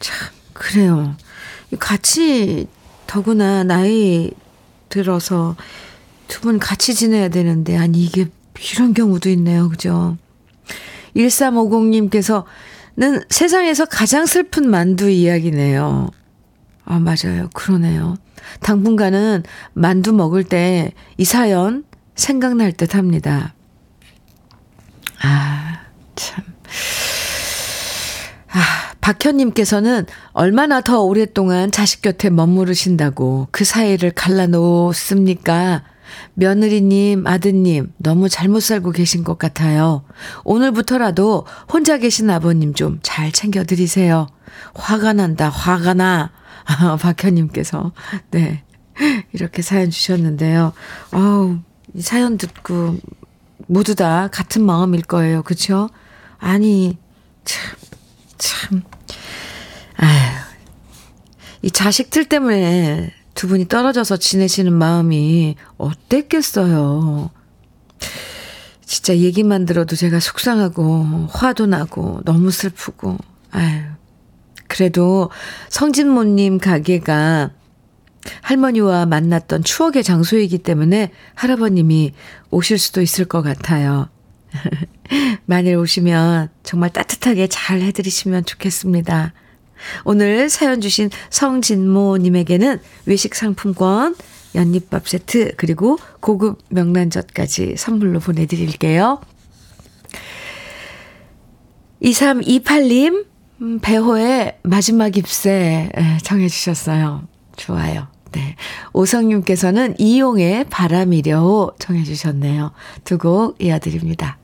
참, 0.00 0.28
그래요. 0.54 1.14
같이 1.78 2.66
더구나 3.06 3.62
나이 3.64 4.30
들어서 4.88 5.54
두 6.28 6.40
분 6.42 6.58
같이 6.58 6.94
지내야 6.94 7.28
되는데, 7.28 7.76
아니, 7.76 8.02
이게 8.04 8.26
이런 8.74 8.92
경우도 8.94 9.30
있네요. 9.30 9.68
그죠? 9.68 10.16
1350님께서는 11.16 12.44
세상에서 13.30 13.86
가장 13.86 14.26
슬픈 14.26 14.68
만두 14.68 15.08
이야기네요. 15.08 16.10
아, 16.90 16.98
맞아요. 16.98 17.48
그러네요. 17.52 18.16
당분간은 18.60 19.42
만두 19.74 20.12
먹을 20.12 20.42
때 20.44 20.92
이 21.18 21.24
사연 21.24 21.84
생각날 22.14 22.72
듯 22.72 22.94
합니다. 22.94 23.52
아, 25.22 25.80
참. 26.16 26.44
아, 28.50 28.60
박현님께서는 29.00 30.06
얼마나 30.32 30.80
더 30.80 31.02
오랫동안 31.02 31.70
자식 31.70 32.00
곁에 32.02 32.30
머무르신다고 32.30 33.48
그 33.50 33.64
사이를 33.64 34.10
갈라놓습니까? 34.12 35.82
며느리님, 36.34 37.26
아드님, 37.26 37.92
너무 37.98 38.28
잘못 38.28 38.60
살고 38.60 38.92
계신 38.92 39.24
것 39.24 39.38
같아요. 39.38 40.04
오늘부터라도 40.44 41.44
혼자 41.70 41.98
계신 41.98 42.30
아버님 42.30 42.72
좀 42.74 43.00
잘 43.02 43.30
챙겨드리세요. 43.32 44.26
화가 44.74 45.12
난다, 45.14 45.48
화가 45.50 45.94
나. 45.94 46.30
아, 46.68 46.96
박현님께서, 47.00 47.92
네. 48.30 48.62
이렇게 49.32 49.62
사연 49.62 49.90
주셨는데요. 49.90 50.72
아우, 51.10 51.58
이 51.94 52.02
사연 52.02 52.36
듣고 52.36 52.96
모두 53.66 53.94
다 53.94 54.28
같은 54.28 54.64
마음일 54.64 55.02
거예요. 55.02 55.42
그쵸? 55.42 55.88
아니, 56.38 56.98
참, 57.44 57.76
참. 58.36 58.82
아휴. 59.96 60.48
이 61.62 61.70
자식들 61.70 62.26
때문에 62.26 63.12
두 63.34 63.48
분이 63.48 63.68
떨어져서 63.68 64.16
지내시는 64.16 64.72
마음이 64.72 65.56
어땠겠어요. 65.76 67.30
진짜 68.84 69.16
얘기만 69.16 69.66
들어도 69.66 69.96
제가 69.96 70.20
속상하고 70.20 71.28
화도 71.30 71.66
나고 71.66 72.22
너무 72.24 72.50
슬프고 72.50 73.18
아유 73.50 73.82
그래도 74.68 75.30
성진모님 75.70 76.58
가게가 76.58 77.50
할머니와 78.42 79.06
만났던 79.06 79.64
추억의 79.64 80.04
장소이기 80.04 80.58
때문에 80.58 81.10
할아버님이 81.34 82.12
오실 82.50 82.78
수도 82.78 83.00
있을 83.00 83.24
것 83.24 83.42
같아요. 83.42 84.08
만일 85.46 85.76
오시면 85.76 86.50
정말 86.62 86.90
따뜻하게 86.90 87.46
잘 87.48 87.80
해드리시면 87.80 88.44
좋겠습니다. 88.44 89.32
오늘 90.04 90.48
사연 90.50 90.80
주신 90.80 91.10
성진모님에게는 91.30 92.80
외식 93.06 93.34
상품권 93.34 94.16
연잎밥 94.54 95.08
세트, 95.08 95.52
그리고 95.56 95.98
고급 96.20 96.58
명란젓까지 96.70 97.76
선물로 97.76 98.20
보내드릴게요. 98.20 99.20
2328님, 102.02 103.26
음, 103.60 103.78
배호의 103.80 104.58
마지막 104.62 105.16
입새 105.16 105.90
정해주셨어요. 106.22 107.22
좋아요. 107.56 108.06
네. 108.32 108.54
오성님께서는 108.92 109.96
이용의 109.98 110.64
바람이려 110.70 111.72
정해주셨네요. 111.78 112.72
두 113.04 113.18
곡 113.18 113.56
이어드립니다. 113.60 114.38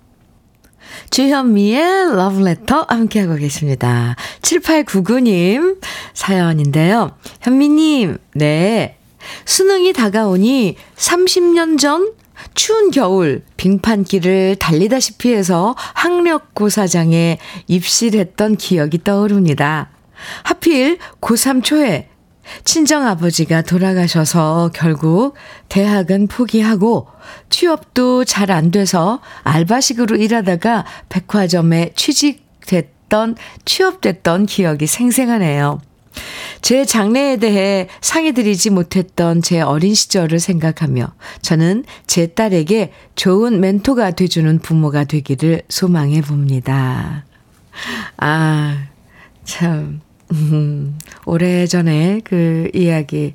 주현미의 1.10 2.14
러브레터 2.14 2.86
함께하고 2.88 3.36
계십니다. 3.36 4.16
7899님 4.42 5.80
사연인데요. 6.12 7.12
현미님, 7.40 8.18
네. 8.34 8.96
수능이 9.44 9.92
다가오니 9.92 10.76
30년 10.96 11.78
전 11.78 12.12
추운 12.54 12.90
겨울 12.90 13.42
빙판길을 13.56 14.56
달리다시피 14.58 15.32
해서 15.32 15.74
학력고 15.94 16.68
사장에 16.68 17.38
입실했던 17.66 18.56
기억이 18.56 19.02
떠오릅니다. 19.04 19.90
하필 20.42 20.98
고3 21.20 21.62
초에 21.62 22.08
친정아버지가 22.64 23.62
돌아가셔서 23.62 24.70
결국 24.74 25.34
대학은 25.68 26.26
포기하고 26.28 27.08
취업도 27.48 28.24
잘 28.24 28.50
안 28.50 28.70
돼서 28.70 29.20
알바식으로 29.42 30.16
일하다가 30.16 30.84
백화점에 31.08 31.92
취직됐던, 31.96 33.36
취업됐던 33.64 34.46
기억이 34.46 34.86
생생하네요. 34.86 35.80
제 36.64 36.86
장래에 36.86 37.36
대해 37.36 37.88
상의드리지 38.00 38.70
못했던 38.70 39.42
제 39.42 39.60
어린 39.60 39.94
시절을 39.94 40.40
생각하며 40.40 41.12
저는 41.42 41.84
제 42.06 42.28
딸에게 42.28 42.90
좋은 43.16 43.60
멘토가 43.60 44.12
돼주는 44.12 44.60
부모가 44.60 45.04
되기를 45.04 45.60
소망해 45.68 46.22
봅니다. 46.22 47.26
아, 48.16 48.86
참. 49.44 50.00
음, 50.32 50.98
오래전에 51.26 52.22
그 52.24 52.70
이야기. 52.72 53.34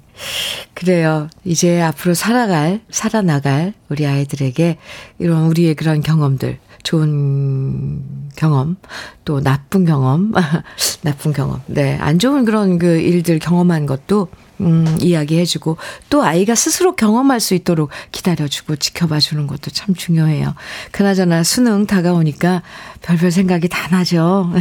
그래요. 0.74 1.30
이제 1.46 1.80
앞으로 1.82 2.16
살아갈, 2.16 2.82
살아나갈 2.90 3.76
우리 3.90 4.08
아이들에게 4.08 4.78
이런 5.20 5.44
우리의 5.46 5.76
그런 5.76 6.02
경험들, 6.02 6.58
좋은 6.84 8.02
경험, 8.36 8.78
또 9.26 9.42
나쁜 9.42 9.86
경험, 9.86 10.34
나쁜 11.04 11.34
경험, 11.34 11.62
네, 11.68 11.98
안 12.00 12.20
좋은 12.20 12.46
그런 12.46 12.80
그 12.80 13.00
일들 13.00 13.40
경험한 13.40 13.86
것도 13.86 14.30
음, 14.62 14.98
이야기해주고 15.00 15.78
또 16.10 16.24
아이가 16.24 16.54
스스로 16.56 16.96
경험할 16.96 17.40
수 17.40 17.54
있도록 17.54 17.90
기다려주고 18.12 18.76
지켜봐 18.76 19.20
주는 19.20 19.48
것도 19.48 19.72
참 19.72 19.96
중요해요. 19.96 20.54
그나저나 20.92 21.44
수능 21.44 21.86
다가오니까 21.86 22.62
별별 23.02 23.32
생각이 23.32 23.70
다 23.70 23.88
나죠. 23.90 24.52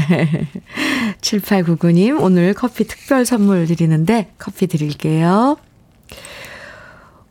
7899님, 1.20 2.20
오늘 2.20 2.54
커피 2.54 2.84
특별 2.84 3.24
선물 3.24 3.66
드리는데 3.66 4.32
커피 4.38 4.66
드릴게요. 4.66 5.56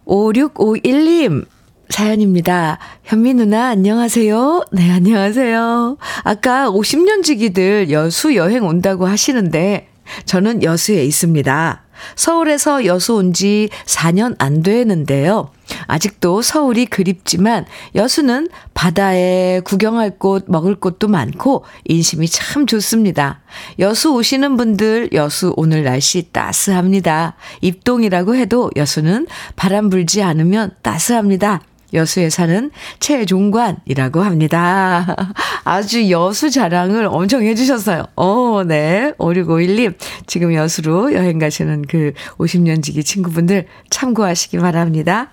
5651님, 0.06 1.46
사연입니다. 1.90 2.80
현미 3.04 3.34
누나, 3.36 3.68
안녕하세요. 3.70 4.66
네, 4.72 4.92
안녕하세요. 4.92 5.98
아까 6.24 6.70
50년 6.70 7.24
지기들 7.24 7.92
여수 7.92 8.36
여행 8.36 8.66
온다고 8.66 9.08
하시는데, 9.08 9.90
저는 10.26 10.64
여수에 10.64 11.04
있습니다. 11.04 11.84
서울에서 12.16 12.86
여수 12.86 13.16
온 13.16 13.34
지 13.34 13.70
4년 13.86 14.36
안 14.38 14.62
되는데요. 14.62 15.52
아직도 15.88 16.42
서울이 16.42 16.86
그립지만 16.86 17.66
여수는 17.96 18.50
바다에 18.74 19.62
구경할 19.62 20.18
곳, 20.18 20.46
먹을 20.48 20.76
곳도 20.76 21.08
많고 21.08 21.66
인심이 21.86 22.28
참 22.28 22.66
좋습니다. 22.68 23.42
여수 23.80 24.14
오시는 24.14 24.56
분들 24.58 25.10
여수 25.14 25.54
오늘 25.58 25.84
날씨 25.84 26.30
따스합니다. 26.32 27.36
입동이라고 27.62 28.36
해도 28.36 28.70
여수는 28.76 29.28
바람 29.56 29.90
불지 29.90 30.22
않으면 30.24 30.72
따스합니다. 30.84 31.62
여수에 31.94 32.30
사는 32.30 32.72
최종관이라고 33.00 34.22
합니다. 34.22 35.16
아주 35.64 36.10
여수 36.10 36.50
자랑을 36.50 37.08
엄청 37.10 37.44
해주셨어요. 37.44 38.06
어, 38.16 38.64
네. 38.66 39.14
5651님, 39.18 39.96
지금 40.26 40.54
여수로 40.54 41.14
여행 41.14 41.40
가시는 41.40 41.84
그 41.84 42.14
50년 42.38 42.84
지기 42.84 43.04
친구분들 43.04 43.68
참고하시기 43.90 44.58
바랍니다. 44.58 45.32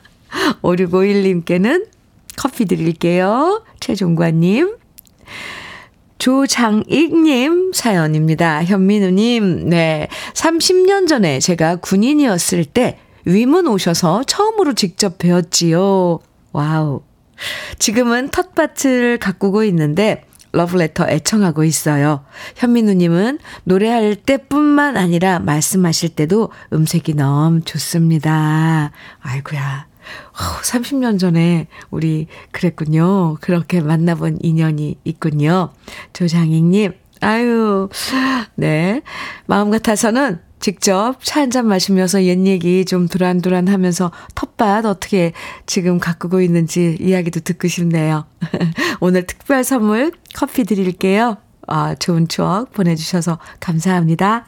5651님께는 0.62 1.86
커피 2.36 2.64
드릴게요. 2.64 3.64
최종관님. 3.80 4.76
조장익님 6.18 7.72
사연입니다. 7.74 8.64
현민우님, 8.64 9.68
네. 9.68 10.08
30년 10.32 11.06
전에 11.06 11.38
제가 11.38 11.76
군인이었을 11.76 12.64
때 12.64 12.98
위문 13.26 13.66
오셔서 13.66 14.24
처음으로 14.24 14.74
직접 14.74 15.18
배웠지요. 15.18 16.20
와우. 16.54 17.02
지금은 17.80 18.30
텃밭을 18.30 19.18
가꾸고 19.18 19.64
있는데 19.64 20.24
러브레터 20.52 21.08
애청하고 21.08 21.64
있어요. 21.64 22.24
현민우님은 22.54 23.40
노래할 23.64 24.14
때뿐만 24.14 24.96
아니라 24.96 25.40
말씀하실 25.40 26.10
때도 26.10 26.52
음색이 26.72 27.14
너무 27.14 27.60
좋습니다. 27.62 28.92
아이고야. 29.20 29.88
30년 30.62 31.18
전에 31.18 31.66
우리 31.90 32.28
그랬군요. 32.52 33.36
그렇게 33.40 33.80
만나본 33.80 34.38
인연이 34.42 34.96
있군요. 35.02 35.72
조장익님, 36.12 36.92
아유, 37.20 37.88
네. 38.54 39.02
마음 39.46 39.70
같아서는 39.72 40.40
직접 40.64 41.16
차 41.22 41.40
한 41.40 41.50
잔 41.50 41.66
마시면서 41.66 42.24
옛 42.24 42.46
얘기 42.46 42.86
좀 42.86 43.06
두란두란 43.06 43.68
하면서 43.68 44.10
텃밭 44.34 44.86
어떻게 44.86 45.34
지금 45.66 45.98
가꾸고 45.98 46.40
있는지 46.40 46.96
이야기도 46.98 47.40
듣고 47.40 47.68
싶네요. 47.68 48.24
오늘 49.00 49.26
특별 49.26 49.62
선물 49.62 50.10
커피 50.34 50.64
드릴게요. 50.64 51.36
아, 51.66 51.94
좋은 51.96 52.28
추억 52.28 52.72
보내주셔서 52.72 53.38
감사합니다. 53.60 54.46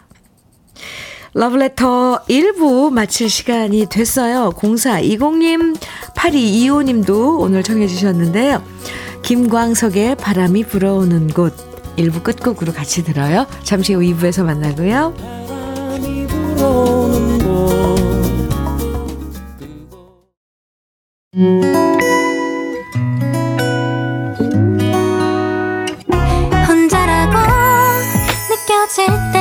러브레터 1.34 2.22
1부 2.30 2.90
마칠 2.94 3.28
시간이 3.28 3.84
됐어요. 3.90 4.52
0420님, 4.56 5.76
8225님도 6.16 7.40
오늘 7.40 7.62
청해주셨는데요. 7.62 8.64
김광석의 9.20 10.16
바람이 10.16 10.64
불어오는 10.64 11.28
곳 11.28 11.54
1부 11.98 12.22
끝곡으로 12.22 12.72
같이 12.72 13.04
들어요. 13.04 13.46
잠시 13.64 13.92
후 13.92 14.00
2부에서 14.00 14.44
만나고요. 14.46 15.45
혼자라고 26.68 27.38
느껴질 28.50 29.06
때 29.32 29.38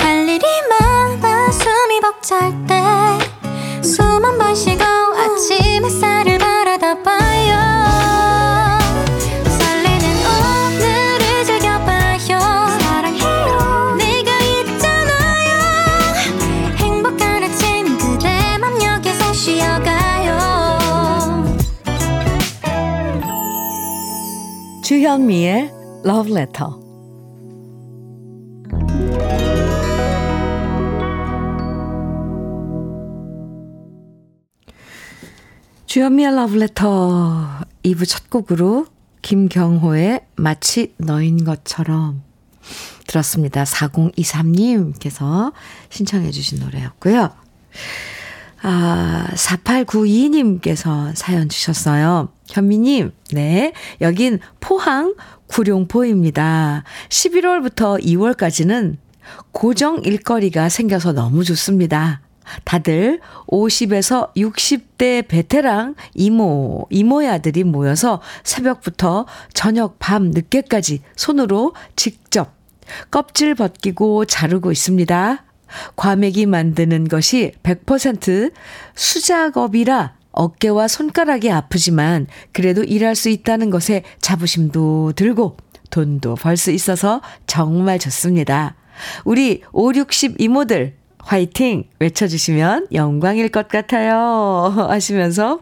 할 0.00 0.28
일이 0.28 0.44
많아 0.68 1.50
숨이 1.52 2.00
벅찰 2.00 2.52
때 2.66 2.74
숨 3.82 4.24
한 4.24 4.38
번 4.38 4.54
쉬고 4.54 4.82
아침 4.84 5.84
햇살을 5.84 6.38
봐 6.38 6.57
주현미의 25.08 25.72
Love 26.04 26.32
Letter. 26.36 26.68
주현미의 35.86 36.32
Love 36.32 36.56
Letter 36.56 36.88
2부 37.84 38.06
첫 38.06 38.28
곡으로 38.28 38.84
김경호의 39.22 40.26
마치 40.36 40.92
너인 40.98 41.42
것처럼 41.42 42.22
들었습니다. 43.06 43.64
4023님께서 43.64 45.54
신청해 45.88 46.32
주신 46.32 46.58
노래였고요. 46.58 47.30
아, 48.62 49.26
4892님께서 49.34 51.14
사연 51.14 51.48
주셨어요. 51.48 52.28
현미님, 52.48 53.12
네. 53.32 53.72
여긴 54.00 54.40
포항 54.60 55.14
구룡포입니다. 55.46 56.84
11월부터 57.08 58.02
2월까지는 58.02 58.96
고정 59.52 60.02
일거리가 60.02 60.68
생겨서 60.68 61.12
너무 61.12 61.44
좋습니다. 61.44 62.20
다들 62.64 63.20
50에서 63.46 64.34
60대 64.34 65.26
베테랑 65.28 65.94
이모, 66.14 66.86
이모야들이 66.90 67.64
모여서 67.64 68.20
새벽부터 68.42 69.26
저녁 69.52 69.98
밤 69.98 70.30
늦게까지 70.30 71.02
손으로 71.14 71.74
직접 71.94 72.54
껍질 73.10 73.54
벗기고 73.54 74.24
자르고 74.24 74.72
있습니다. 74.72 75.44
과메기 75.96 76.46
만드는 76.46 77.08
것이 77.08 77.52
100% 77.62 78.52
수작업이라 78.94 80.14
어깨와 80.32 80.88
손가락이 80.88 81.50
아프지만 81.50 82.26
그래도 82.52 82.84
일할 82.84 83.14
수 83.16 83.28
있다는 83.28 83.70
것에 83.70 84.02
자부심도 84.20 85.12
들고 85.16 85.56
돈도 85.90 86.36
벌 86.36 86.56
수 86.56 86.70
있어서 86.70 87.20
정말 87.46 87.98
좋습니다. 87.98 88.76
우리 89.24 89.62
5, 89.72 89.92
60 89.94 90.40
이모들 90.40 90.94
화이팅 91.18 91.84
외쳐주시면 91.98 92.88
영광일 92.92 93.48
것 93.48 93.68
같아요. 93.68 94.72
하시면서 94.88 95.60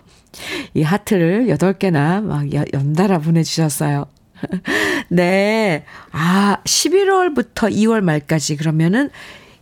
이 0.75 0.83
하트를 0.83 1.47
8개나 1.47 2.23
막 2.23 2.47
연달아 2.73 3.19
보내주셨어요. 3.19 4.07
네. 5.09 5.85
아, 6.12 6.59
11월부터 6.64 7.73
2월 7.73 8.01
말까지 8.03 8.57
그러면은 8.57 9.11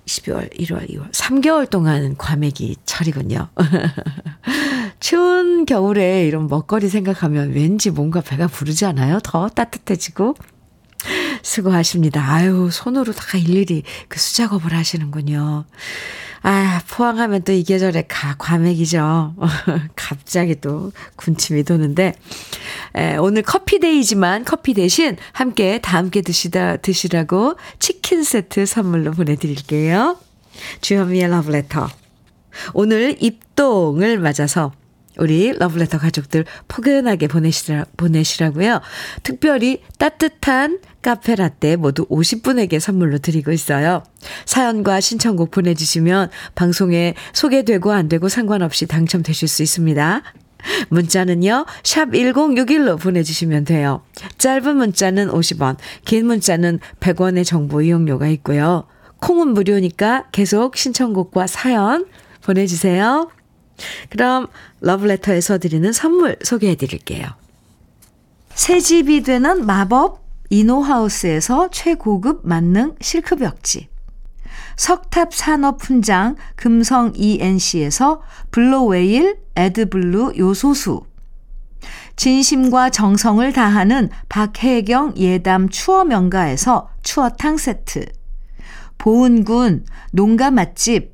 12월, 0.07 0.53
1월, 0.59 0.89
2월, 0.91 1.11
3개월 1.13 1.69
동안 1.69 2.17
과메기 2.17 2.77
철이군요. 2.85 3.49
추운 5.01 5.65
겨울에 5.67 6.27
이런 6.27 6.47
먹거리 6.47 6.89
생각하면 6.89 7.53
왠지 7.53 7.91
뭔가 7.91 8.21
배가 8.21 8.47
부르지 8.47 8.85
않아요? 8.85 9.19
더 9.23 9.49
따뜻해지고. 9.49 10.35
수고하십니다. 11.45 12.21
아유, 12.33 12.71
손으로 12.73 13.13
다 13.13 13.39
일일이 13.39 13.85
그 14.09 14.19
수작업을 14.19 14.73
하시는군요. 14.73 15.65
아, 16.43 16.83
포항하면 16.91 17.43
또 17.43 17.53
이 17.53 17.63
계절에 17.63 18.03
가, 18.09 18.35
과맥이죠. 18.37 19.35
갑자기 19.97 20.61
또 20.61 20.93
군침이 21.17 21.63
도는데, 21.63 22.15
에, 22.97 23.17
오늘 23.17 23.43
커피데이지만 23.43 24.45
커피 24.45 24.75
대신 24.75 25.17
함께 25.33 25.79
다 25.81 25.99
함께 25.99 26.21
드시다, 26.23 26.79
드시라고 26.79 27.57
치킨 27.79 28.25
세트 28.25 28.67
선물로 28.67 29.13
보내드릴게요. 29.13 30.19
주현미의 30.81 31.29
러브레터. 31.29 31.89
오늘 32.73 33.17
입동을 33.21 34.19
맞아서 34.19 34.73
우리 35.19 35.53
러브레터 35.53 35.99
가족들 35.99 36.45
포근하게 36.69 37.29
보내시라, 37.29 37.85
보내시라고요. 37.97 38.81
특별히 39.23 39.81
따뜻한 39.99 40.81
카페 41.03 41.35
라떼 41.35 41.77
모두 41.77 42.07
50분에게 42.07 42.81
선물로 42.81 43.19
드리고 43.19 43.53
있어요. 43.53 44.03
사연과 44.47 45.01
신청곡 45.01 45.51
보내주시면 45.51 46.31
방송에 46.55 47.15
소개되고 47.33 47.93
안 47.93 48.09
되고 48.09 48.29
상관없이 48.29 48.87
당첨되실 48.87 49.49
수 49.49 49.63
있습니다. 49.63 50.23
문자는요, 50.89 51.67
샵 51.83 52.11
1061로 52.11 52.99
보내주시면 52.99 53.65
돼요. 53.65 54.03
짧은 54.39 54.77
문자는 54.77 55.29
50원, 55.29 55.77
긴 56.05 56.27
문자는 56.27 56.81
100원의 57.01 57.45
정보 57.45 57.83
이용료가 57.83 58.29
있고요. 58.29 58.87
콩은 59.21 59.49
무료니까 59.49 60.25
계속 60.33 60.77
신청곡과 60.77 61.47
사연 61.47 62.07
보내주세요. 62.43 63.31
그럼 64.09 64.47
러브레터에서 64.81 65.59
드리는 65.59 65.93
선물 65.93 66.37
소개해 66.43 66.77
드릴게요. 66.77 67.27
새 68.55 68.81
집이 68.81 69.23
되는 69.23 69.67
마법 69.67 70.23
이노하우스에서 70.51 71.71
최고급 71.71 72.47
만능 72.47 72.95
실크벽지. 73.01 73.89
석탑 74.77 75.35
산업 75.35 75.83
훈장 75.83 76.37
금성 76.57 77.13
ENC에서 77.15 78.23
블로웨일 78.51 79.39
에드블루 79.57 80.35
요소수. 80.37 81.05
진심과 82.17 82.91
정성을 82.91 83.53
다하는 83.53 84.09
박혜경 84.29 85.15
예담 85.17 85.69
추어명가에서 85.69 86.91
추어탕 87.03 87.57
세트. 87.57 88.07
보은군 88.99 89.85
농가 90.13 90.51
맛집 90.51 91.14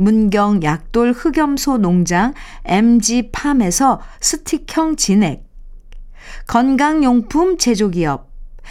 문경 0.00 0.62
약돌 0.62 1.12
흑염소 1.12 1.76
농장 1.76 2.32
MG팜에서 2.64 4.00
스틱형 4.22 4.96
진액, 4.96 5.44
건강용품 6.46 7.58
제조기업 7.58 8.30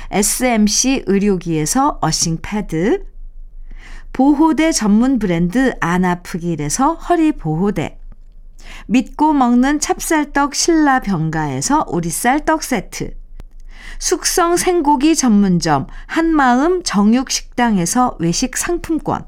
SMC 0.09 1.03
의료기에서 1.05 1.99
어싱 2.01 2.39
패드, 2.41 3.05
보호대 4.11 4.71
전문 4.71 5.19
브랜드 5.19 5.75
안아프길에서 5.79 6.95
허리 6.95 7.31
보호대, 7.31 7.99
믿고 8.87 9.33
먹는 9.33 9.79
찹쌀떡 9.79 10.55
신라 10.55 11.01
병가에서 11.01 11.85
오리쌀 11.89 12.43
떡 12.43 12.63
세트, 12.63 13.13
숙성 13.99 14.57
생고기 14.57 15.15
전문점 15.15 15.85
한마음 16.07 16.81
정육식당에서 16.81 18.17
외식 18.19 18.57
상품권, 18.57 19.27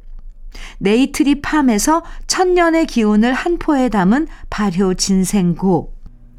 네이트리 0.79 1.41
팜에서 1.41 2.03
천년의 2.27 2.87
기운을 2.87 3.33
한 3.33 3.57
포에 3.57 3.89
담은 3.89 4.27
발효 4.49 4.93
진생고. 4.93 5.93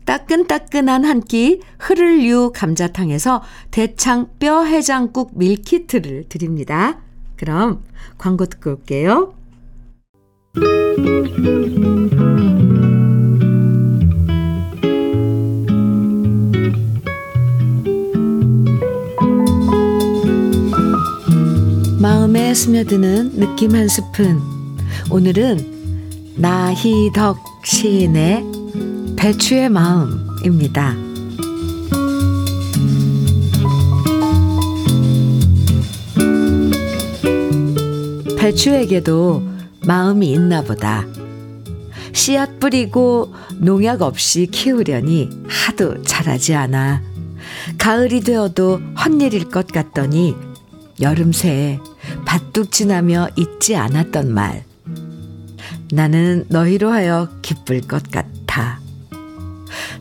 따끈따끈한 0.05 1.05
한 1.05 1.20
끼 1.20 1.61
흐를유 1.79 2.53
감자탕에서 2.55 3.42
대창 3.70 4.29
뼈 4.38 4.64
해장국 4.64 5.38
밀키트를 5.38 6.25
드립니다. 6.29 6.98
그럼 7.37 7.85
광고 8.18 8.46
듣고 8.46 8.70
올게요. 8.70 9.35
마음에 22.33 22.55
스며드는 22.55 23.38
느낌 23.38 23.75
한 23.75 23.88
스푼. 23.88 24.40
오늘은 25.11 26.33
나희덕 26.37 27.37
시인의 27.62 28.42
배추의 29.16 29.68
마음입니다. 29.68 30.97
배추에게도 38.38 39.42
마음이 39.87 40.33
있나 40.33 40.62
보다. 40.62 41.05
씨앗 42.14 42.59
뿌리고 42.59 43.35
농약 43.59 44.01
없이 44.01 44.47
키우려니 44.47 45.29
하도 45.49 46.01
자라지 46.01 46.55
않아. 46.55 47.03
가을이 47.77 48.21
되어도 48.21 48.81
헛일일 49.05 49.51
것 49.51 49.66
같더니 49.66 50.35
여름 51.03 51.33
새에 51.33 51.79
밭둑 52.33 52.73
지나며 52.73 53.29
잊지 53.37 53.77
않았던 53.77 54.33
말. 54.33 54.64
나는 55.92 56.47
너희로 56.49 56.90
하여 56.90 57.29
기쁠 57.42 57.83
것 57.83 58.11
같아. 58.11 58.81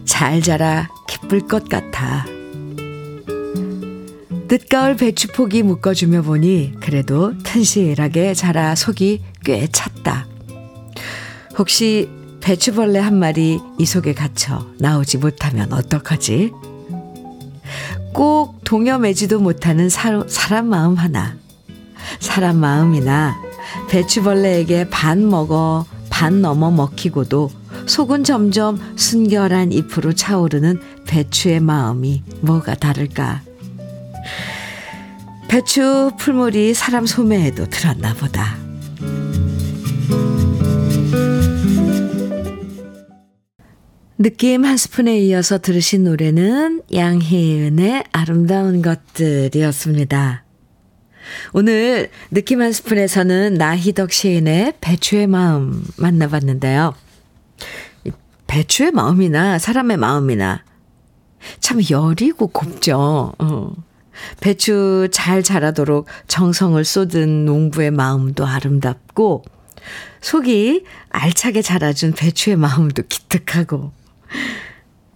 잘 0.05 0.41
자라 0.41 0.87
기쁠 1.09 1.41
것 1.41 1.67
같아. 1.67 2.25
늦가을 4.47 4.95
배추포기 4.95 5.63
묶어주며 5.63 6.21
보니 6.21 6.75
그래도 6.79 7.37
튼실하게 7.43 8.33
자라 8.33 8.75
속이 8.75 9.21
꽤 9.43 9.67
찼다. 9.67 10.25
혹시 11.57 12.09
배추벌레 12.39 12.99
한 12.99 13.19
마리 13.19 13.59
이 13.77 13.85
속에 13.85 14.13
갇혀 14.13 14.65
나오지 14.79 15.17
못하면 15.17 15.73
어떡하지? 15.73 16.53
꼭 18.13 18.63
동여매지도 18.63 19.41
못하는 19.41 19.89
사, 19.89 20.23
사람 20.29 20.67
마음 20.67 20.95
하나. 20.95 21.40
사람 22.19 22.57
마음이나 22.57 23.35
배추벌레에게 23.89 24.89
반 24.89 25.29
먹어 25.29 25.85
반 26.09 26.41
넘어 26.41 26.71
먹히고도 26.71 27.49
속은 27.87 28.23
점점 28.23 28.79
순결한 28.95 29.71
잎으로 29.71 30.13
차오르는 30.13 30.79
배추의 31.07 31.61
마음이 31.61 32.23
뭐가 32.41 32.75
다를까. 32.75 33.41
배추 35.47 36.11
풀물이 36.17 36.73
사람 36.73 37.05
소매에도 37.05 37.65
들었나 37.65 38.13
보다. 38.13 38.55
느낌 44.17 44.63
한 44.65 44.77
스푼에 44.77 45.17
이어서 45.21 45.57
들으신 45.57 46.03
노래는 46.03 46.83
양희은의 46.93 48.03
아름다운 48.11 48.83
것들이었습니다. 48.83 50.45
오늘 51.53 52.09
느낌 52.29 52.61
한 52.61 52.71
스푼에서는 52.71 53.55
나희덕 53.55 54.11
시인의 54.11 54.73
배추의 54.81 55.27
마음 55.27 55.83
만나봤는데요. 55.97 56.93
배추의 58.47 58.91
마음이나 58.91 59.59
사람의 59.59 59.97
마음이나 59.97 60.63
참 61.59 61.79
여리고 61.89 62.47
곱죠. 62.47 63.33
어. 63.39 63.73
배추 64.39 65.07
잘 65.11 65.41
자라도록 65.41 66.07
정성을 66.27 66.83
쏟은 66.83 67.45
농부의 67.45 67.91
마음도 67.91 68.45
아름답고 68.45 69.43
속이 70.21 70.85
알차게 71.09 71.61
자라준 71.61 72.13
배추의 72.13 72.57
마음도 72.57 73.03
기특하고 73.07 73.91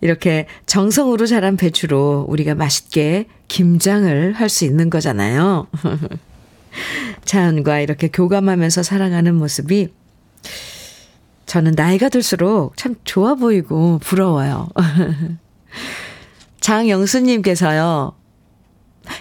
이렇게 0.01 0.47
정성으로 0.65 1.25
자란 1.25 1.58
배추로 1.58 2.25
우리가 2.29 2.55
맛있게 2.55 3.27
김장을 3.47 4.34
할 4.34 4.49
수 4.49 4.65
있는 4.65 4.89
거잖아요. 4.89 5.67
자연과 7.25 7.79
이렇게 7.79 8.08
교감하면서 8.10 8.84
살아가는 8.84 9.34
모습이 9.34 9.89
저는 11.45 11.73
나이가 11.75 12.10
들수록 12.10 12.75
참 12.77 12.95
좋아 13.03 13.36
보이고 13.36 13.99
부러워요. 13.99 14.67
장영수님께서요. 16.60 18.13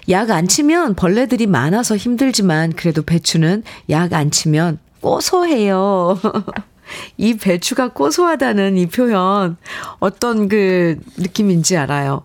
약 0.09 0.31
안 0.31 0.49
치면 0.49 0.95
벌레들이 0.95 1.47
많아서 1.47 1.97
힘들지만 1.97 2.73
그래도 2.73 3.03
배추는 3.03 3.63
약 3.91 4.13
안 4.15 4.31
치면 4.31 4.79
고소해요. 5.01 6.19
이 7.16 7.37
배추가 7.37 7.88
고소하다는 7.88 8.77
이 8.77 8.87
표현 8.87 9.57
어떤 10.01 10.49
그 10.49 10.99
느낌인지 11.16 11.77
알아요. 11.77 12.23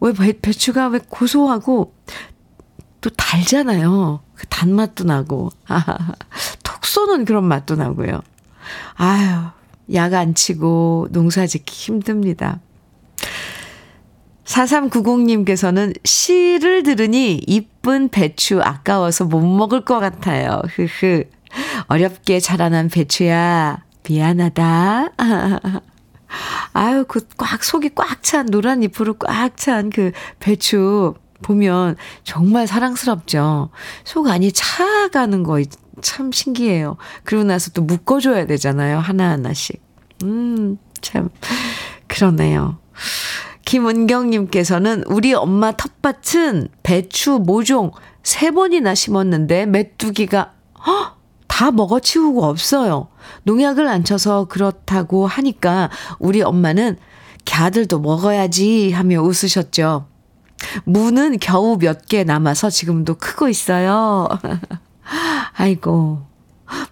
왜 0.00 0.12
배, 0.12 0.52
추가왜 0.52 1.00
고소하고 1.08 1.94
또 3.00 3.10
달잖아요. 3.10 4.20
그 4.34 4.46
단맛도 4.48 5.04
나고. 5.04 5.50
톡 6.62 6.84
쏘는 6.86 7.24
그런 7.24 7.44
맛도 7.44 7.76
나고요. 7.76 8.20
아유, 8.94 9.50
약 9.94 10.14
안 10.14 10.34
치고 10.34 11.08
농사 11.10 11.46
짓기 11.46 11.72
힘듭니다. 11.72 12.60
4390님께서는 14.44 15.96
시를 16.04 16.82
들으니 16.82 17.40
이쁜 17.46 18.08
배추 18.08 18.60
아까워서 18.60 19.24
못 19.24 19.40
먹을 19.40 19.84
것 19.84 20.00
같아요. 20.00 20.60
흐흐. 20.68 21.24
어렵게 21.86 22.40
자라난 22.40 22.88
배추야. 22.88 23.84
미안하다. 24.08 25.08
아유, 26.72 27.04
그 27.06 27.26
꽉, 27.36 27.62
속이 27.62 27.90
꽉 27.94 28.22
찬, 28.22 28.46
노란 28.46 28.82
잎으로 28.82 29.14
꽉 29.14 29.56
찬 29.56 29.90
그 29.90 30.12
배추 30.40 31.14
보면 31.42 31.96
정말 32.24 32.66
사랑스럽죠. 32.66 33.70
속 34.04 34.28
안이 34.28 34.52
차가는 34.52 35.42
거 35.42 35.60
참 36.00 36.32
신기해요. 36.32 36.96
그러고 37.24 37.44
나서 37.44 37.70
또 37.70 37.82
묶어줘야 37.82 38.46
되잖아요. 38.46 38.98
하나하나씩. 38.98 39.82
음, 40.22 40.78
참, 41.00 41.28
그러네요. 42.06 42.78
김은경님께서는 43.64 45.04
우리 45.06 45.34
엄마 45.34 45.72
텃밭은 45.72 46.68
배추 46.82 47.42
모종 47.44 47.92
세 48.22 48.50
번이나 48.50 48.94
심었는데 48.94 49.66
메뚜기가 49.66 50.52
헉! 50.86 51.18
다 51.46 51.70
먹어치우고 51.70 52.44
없어요. 52.44 53.08
농약을 53.44 53.86
안 53.88 54.04
쳐서 54.04 54.46
그렇다고 54.46 55.26
하니까 55.26 55.90
우리 56.18 56.42
엄마는 56.42 56.96
갸들도 57.44 58.00
먹어야지 58.00 58.92
하며 58.92 59.20
웃으셨죠. 59.22 60.06
무는 60.84 61.38
겨우 61.40 61.76
몇 61.78 62.06
개 62.06 62.22
남아서 62.24 62.70
지금도 62.70 63.14
크고 63.16 63.48
있어요. 63.48 64.28
아이고. 65.56 66.22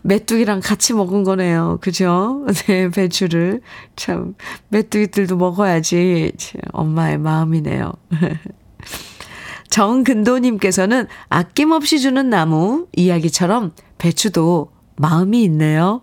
메뚜기랑 0.03 0.61
같이 0.61 0.93
먹은 0.93 1.25
거네요. 1.25 1.79
그죠? 1.81 2.45
네, 2.67 2.91
배추를. 2.91 3.63
참, 3.97 4.35
메뚜기들도 4.69 5.37
먹어야지. 5.37 6.33
엄마의 6.73 7.17
마음이네요. 7.19 7.93
정근도님께서는 9.71 11.07
아낌없이 11.29 12.01
주는 12.01 12.29
나무 12.29 12.89
이야기처럼 12.97 13.73
배추도 13.99 14.71
마음이 14.97 15.43
있네요. 15.45 16.03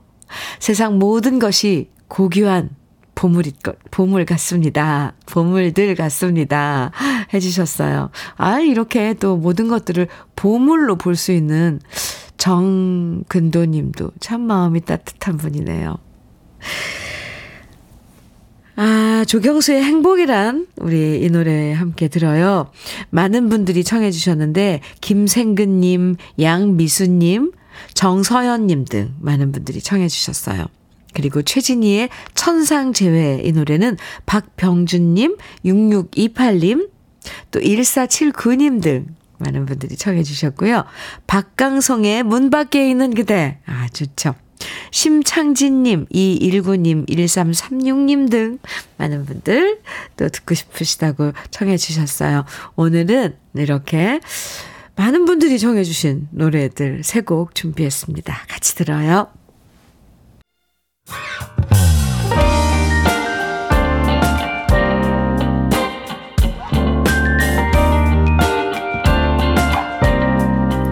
세상 0.60 1.00
모든 1.00 1.40
것이 1.40 1.90
고귀한 2.08 2.70
보물이, 3.16 3.54
보물 3.90 4.26
같습니다. 4.26 5.14
보물들 5.26 5.96
같습니다. 5.96 6.92
해주셨어요. 7.34 8.12
아, 8.36 8.60
이렇게 8.60 9.16
또 9.16 9.38
모든 9.38 9.68
것들을 9.68 10.08
보물로 10.36 10.98
볼 10.98 11.16
수 11.16 11.32
있는 11.32 11.80
정근도 12.38 13.66
님도 13.66 14.12
참 14.20 14.42
마음이 14.42 14.82
따뜻한 14.82 15.38
분이네요. 15.38 15.98
아, 18.76 19.26
조경수의 19.28 19.84
행복이란 19.84 20.68
우리 20.78 21.20
이 21.24 21.30
노래 21.32 21.74
함께 21.74 22.08
들어요. 22.08 22.70
많은 23.10 23.50
분들이 23.50 23.84
청해 23.84 24.12
주셨는데 24.12 24.82
김생근 25.02 25.80
님, 25.80 26.16
양미수 26.40 27.08
님, 27.08 27.52
정서연 27.94 28.68
님 28.68 28.86
등 28.86 29.14
많은 29.20 29.52
분들이 29.52 29.82
청해 29.82 30.08
주셨어요. 30.08 30.66
그리고 31.14 31.42
최진희의 31.42 32.10
천상재회 32.36 33.42
이 33.44 33.52
노래는 33.52 33.98
박병준 34.26 35.16
님, 35.16 35.36
6628님, 35.66 36.90
또 37.52 37.60
1479님 37.60 38.82
등 38.82 39.08
많은 39.40 39.66
분들이 39.66 39.96
청해 39.96 40.24
주셨고요. 40.24 40.86
박강성의 41.28 42.24
문 42.24 42.50
밖에 42.50 42.90
있는 42.90 43.14
그대. 43.14 43.60
아, 43.66 43.88
좋죠. 43.94 44.36
심창진님, 44.92 46.08
219님, 46.08 47.08
1336님 47.08 48.32
등 48.32 48.60
많은 48.98 49.26
분들 49.26 49.80
또 50.18 50.30
듣고 50.30 50.56
싶으시다고 50.56 51.34
청해 51.52 51.78
주셨어요. 51.78 52.46
오늘은 52.76 53.36
이렇게 53.56 54.20
많은 54.98 55.26
분들이 55.26 55.60
청해 55.60 55.84
주신 55.84 56.28
노래들 56.32 57.04
세 57.04 57.22
곡 57.22 57.54
준비했습니다. 57.56 58.34
같이 58.48 58.76
들어요. 58.76 59.28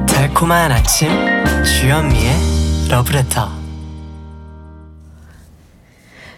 달콤한 0.07 0.71
아침 0.71 1.09
주현미의 1.63 2.33
러브레터 2.89 3.49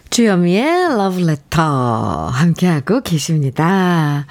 주현미의 0.10 0.98
러브레터 0.98 2.28
함께하고 2.30 3.02
계십니다. 3.02 4.26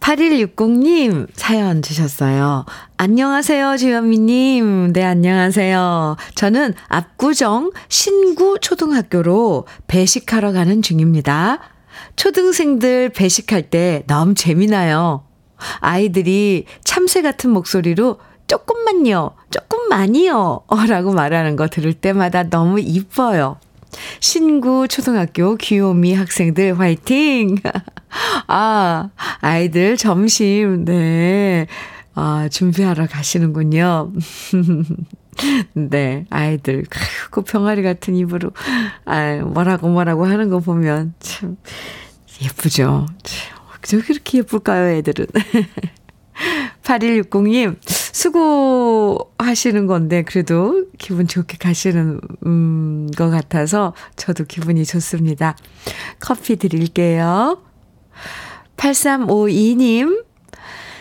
8160님 0.00 1.28
사연 1.34 1.82
주셨어요. 1.82 2.64
안녕하세요, 2.96 3.76
주현미님. 3.76 4.92
네, 4.92 5.04
안녕하세요. 5.04 6.16
저는 6.34 6.74
압구정 6.88 7.72
신구 7.88 8.58
초등학교로 8.60 9.66
배식하러 9.86 10.52
가는 10.52 10.82
중입니다. 10.82 11.58
초등생들 12.16 13.10
배식할 13.10 13.70
때 13.70 14.04
너무 14.06 14.34
재미나요. 14.34 15.24
아이들이 15.80 16.64
참새 16.84 17.20
같은 17.22 17.50
목소리로 17.50 18.18
조금만요, 18.46 19.32
조금만이요, 19.50 20.62
라고 20.88 21.12
말하는 21.12 21.56
거 21.56 21.66
들을 21.66 21.92
때마다 21.92 22.44
너무 22.44 22.80
이뻐요. 22.80 23.58
신구 24.20 24.88
초등학교 24.88 25.56
귀요미 25.56 26.14
학생들 26.14 26.78
화이팅! 26.78 27.56
아, 28.46 29.10
아이들 29.40 29.96
점심, 29.96 30.84
네. 30.84 31.66
아, 32.14 32.48
준비하러 32.50 33.06
가시는군요. 33.06 34.12
네, 35.74 36.26
아이들 36.30 36.84
크고 36.84 37.42
병아리 37.42 37.82
같은 37.82 38.16
입으로 38.16 38.50
아, 39.04 39.36
뭐라고 39.36 39.88
뭐라고 39.88 40.26
하는 40.26 40.48
거 40.48 40.58
보면 40.58 41.14
참 41.20 41.56
예쁘죠. 42.42 43.06
참저 43.22 44.04
그렇게 44.06 44.38
예쁠까요, 44.38 44.96
애들은? 44.96 45.26
8160님, 46.82 47.76
수고하시는 47.86 49.86
건데, 49.86 50.22
그래도 50.22 50.84
기분 50.98 51.26
좋게 51.26 51.58
가시는, 51.58 52.20
음, 52.46 53.08
것 53.16 53.30
같아서 53.30 53.94
저도 54.16 54.44
기분이 54.44 54.84
좋습니다. 54.84 55.56
커피 56.20 56.56
드릴게요. 56.56 57.62
8352님, 58.76 60.24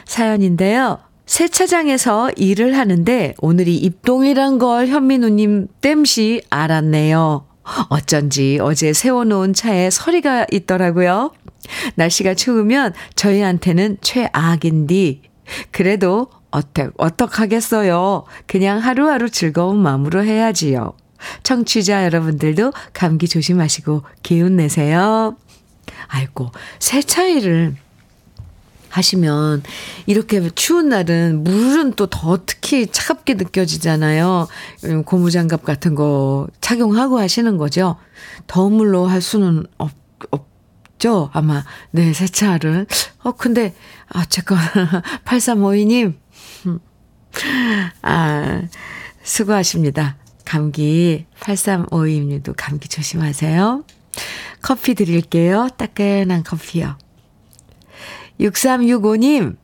사연인데요. 0.05 0.99
세차장에서 1.25 2.31
일을 2.37 2.77
하는데 2.77 3.33
오늘이 3.39 3.75
입동이란 3.75 4.57
걸 4.57 4.87
현민우님 4.87 5.67
땜시 5.81 6.41
알았네요. 6.49 7.45
어쩐지 7.89 8.59
어제 8.61 8.93
세워놓은 8.93 9.53
차에 9.53 9.89
서리가 9.89 10.47
있더라고요. 10.51 11.31
날씨가 11.95 12.33
추우면 12.33 12.93
저희한테는 13.15 13.97
최악인디. 14.01 15.21
그래도 15.71 16.27
어떡, 16.51 16.93
어떡하겠어요. 16.97 18.25
그냥 18.45 18.79
하루하루 18.79 19.29
즐거운 19.29 19.79
마음으로 19.79 20.23
해야지요. 20.23 20.93
청취자 21.43 22.05
여러분들도 22.05 22.73
감기 22.93 23.27
조심하시고 23.27 24.03
기운 24.23 24.55
내세요. 24.57 25.35
아이고, 26.07 26.51
세차일을 26.79 27.75
하시면 28.89 29.63
이렇게 30.05 30.49
추운 30.51 30.89
날은 30.89 31.43
물은 31.43 31.93
또 31.93 32.07
더 32.07 32.39
특히 32.45 32.87
차갑게 32.87 33.35
느껴지잖아요. 33.35 34.47
음, 34.85 35.03
고무장갑 35.03 35.63
같은 35.63 35.93
거 35.93 36.47
착용하고 36.61 37.19
하시는 37.19 37.57
거죠. 37.57 37.97
더운 38.47 38.73
물로 38.73 39.05
할 39.05 39.21
수는 39.21 39.65
없, 39.77 39.91
없 40.31 40.46
죠. 40.99 41.29
아마 41.33 41.63
네 41.91 42.13
세차를. 42.13 42.87
어 43.23 43.31
근데 43.33 43.73
아 44.09 44.25
제가 44.25 44.55
8352님 45.25 46.15
아 48.01 48.61
수고하십니다. 49.23 50.17
감기 50.45 51.25
8352님도 51.39 52.53
감기 52.55 52.87
조심하세요. 52.87 53.83
커피 54.61 54.95
드릴게요. 54.95 55.69
따끈한 55.77 56.43
커피요. 56.43 56.97
6365님, 58.39 59.55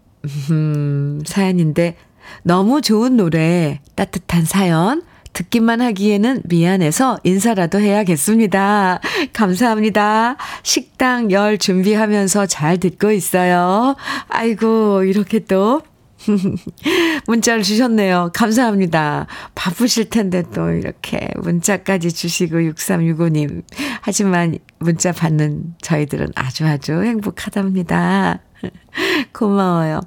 음, 0.52 1.22
사연인데, 1.26 1.96
너무 2.44 2.82
좋은 2.82 3.18
노래, 3.18 3.82
따뜻한 3.96 4.46
사연, 4.46 5.04
듣기만 5.34 5.82
하기에는 5.82 6.44
미안해서 6.46 7.20
인사라도 7.24 7.80
해야겠습니다. 7.80 9.00
감사합니다. 9.34 10.38
식당 10.62 11.32
열 11.32 11.58
준비하면서 11.58 12.46
잘 12.46 12.78
듣고 12.78 13.12
있어요. 13.12 13.96
아이고, 14.30 15.04
이렇게 15.04 15.40
또 15.40 15.82
문자를 17.28 17.64
주셨네요. 17.64 18.32
감사합니다. 18.34 19.28
바쁘실 19.56 20.10
텐데 20.10 20.44
또 20.54 20.70
이렇게 20.72 21.28
문자까지 21.38 22.12
주시고 22.12 22.58
6365님. 22.58 23.64
하지만 24.02 24.58
문자 24.80 25.12
받는 25.12 25.76
저희들은 25.82 26.30
아주 26.36 26.66
아주 26.66 26.94
행복하답니다. 27.04 28.40
고마워요. 29.34 30.02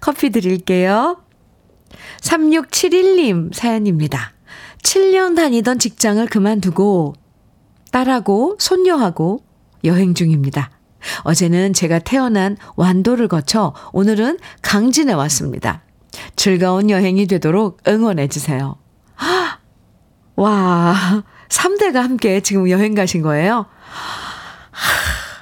커피 0.00 0.30
드릴게요. 0.30 1.20
3671님 2.20 3.52
사연입니다. 3.54 4.32
7년 4.82 5.36
다니던 5.36 5.78
직장을 5.78 6.24
그만두고 6.26 7.14
딸하고 7.90 8.56
손녀하고 8.58 9.42
여행 9.84 10.14
중입니다. 10.14 10.70
어제는 11.22 11.72
제가 11.72 12.00
태어난 12.00 12.56
완도를 12.76 13.28
거쳐 13.28 13.74
오늘은 13.92 14.38
강진에 14.62 15.12
왔습니다. 15.12 15.82
즐거운 16.36 16.90
여행이 16.90 17.26
되도록 17.26 17.80
응원해 17.86 18.28
주세요. 18.28 18.76
와, 20.36 21.24
3대가 21.48 22.00
함께 22.00 22.40
지금 22.40 22.68
여행 22.70 22.94
가신 22.94 23.22
거예요? 23.22 23.66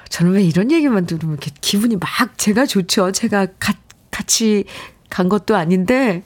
저는 0.09 0.33
왜 0.33 0.43
이런 0.43 0.71
얘기만 0.71 1.05
들으면 1.05 1.33
이렇게 1.33 1.51
기분이 1.61 1.95
막 1.97 2.09
제가 2.37 2.65
좋죠. 2.65 3.11
제가 3.11 3.47
가, 3.59 3.73
같이 4.09 4.65
간 5.09 5.29
것도 5.29 5.55
아닌데 5.55 6.23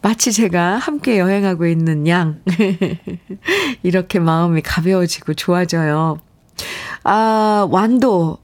마치 0.00 0.32
제가 0.32 0.76
함께 0.78 1.18
여행하고 1.18 1.66
있는 1.66 2.06
양. 2.06 2.40
이렇게 3.82 4.18
마음이 4.18 4.62
가벼워지고 4.62 5.34
좋아져요. 5.34 6.18
아, 7.04 7.66
완도. 7.70 8.38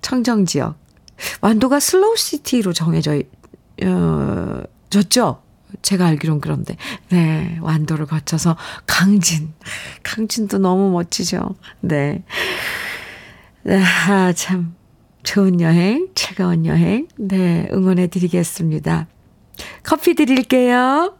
청정 0.00 0.46
지역. 0.46 0.78
완도가 1.40 1.80
slow 1.80 2.16
city로 2.16 2.72
정해져, 2.72 3.20
어, 3.84 4.62
졌죠? 4.90 5.42
제가 5.82 6.06
알기론 6.06 6.40
그런데. 6.40 6.76
네, 7.10 7.58
완도를 7.60 8.06
거쳐서 8.06 8.56
강진. 8.86 9.52
강진도 10.02 10.58
너무 10.58 10.90
멋지죠? 10.92 11.56
네. 11.80 12.22
아, 13.66 14.32
참. 14.34 14.74
좋은 15.24 15.60
여행, 15.60 16.08
즐거운 16.14 16.64
여행. 16.64 17.06
네, 17.18 17.68
응원해 17.72 18.06
드리겠습니다. 18.06 19.08
커피 19.82 20.14
드릴게요. 20.14 21.14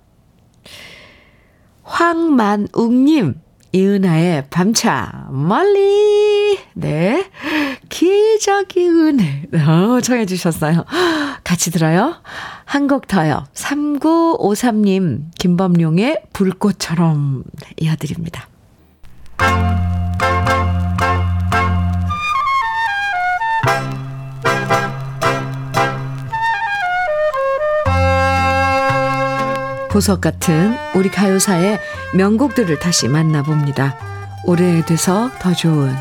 황만웅님, 1.82 3.40
이은하의 3.72 4.46
밤차, 4.50 5.28
멀리. 5.30 6.58
네. 6.74 7.30
기적이 7.88 8.88
은혜. 8.88 9.42
어, 9.54 10.00
청해주셨어요. 10.00 10.84
같이 11.44 11.70
들어요. 11.70 12.16
한 12.64 12.86
곡 12.86 13.06
더요. 13.08 13.44
3953님, 13.54 15.30
김범룡의 15.38 16.24
불꽃처럼 16.32 17.44
이어드립니다. 17.78 18.48
보석 29.98 30.20
같은 30.20 30.76
우리 30.94 31.08
가요사의 31.08 31.80
명곡들을 32.14 32.78
다시 32.78 33.08
만나봅니다. 33.08 33.98
오래돼서 34.44 35.28
더 35.40 35.52
좋은 35.52 35.92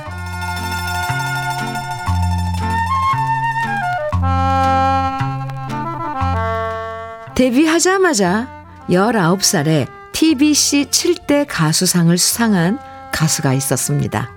데뷔하자마자 7.34 8.48
19살에 8.88 9.88
TBC 10.12 10.90
7대 10.92 11.48
가수상을 11.50 12.16
수상한 12.20 12.78
가수가 13.12 13.56
있었습니다. 13.56 14.30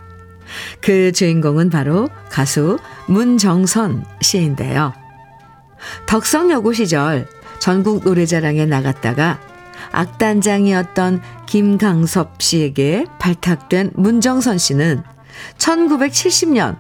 그 0.81 1.13
주인공은 1.13 1.69
바로 1.69 2.09
가수 2.31 2.79
문정선 3.09 4.07
씨인데요. 4.23 4.95
덕성여고 6.07 6.73
시절 6.73 7.29
전국 7.59 8.05
노래자랑에 8.05 8.65
나갔다가 8.65 9.50
악단장이었던 9.93 11.23
김강섭 11.47 12.41
씨에게 12.41 13.07
발탁된 13.19 13.93
문정선 13.95 14.59
씨는 14.59 15.03
1970년 15.59 16.79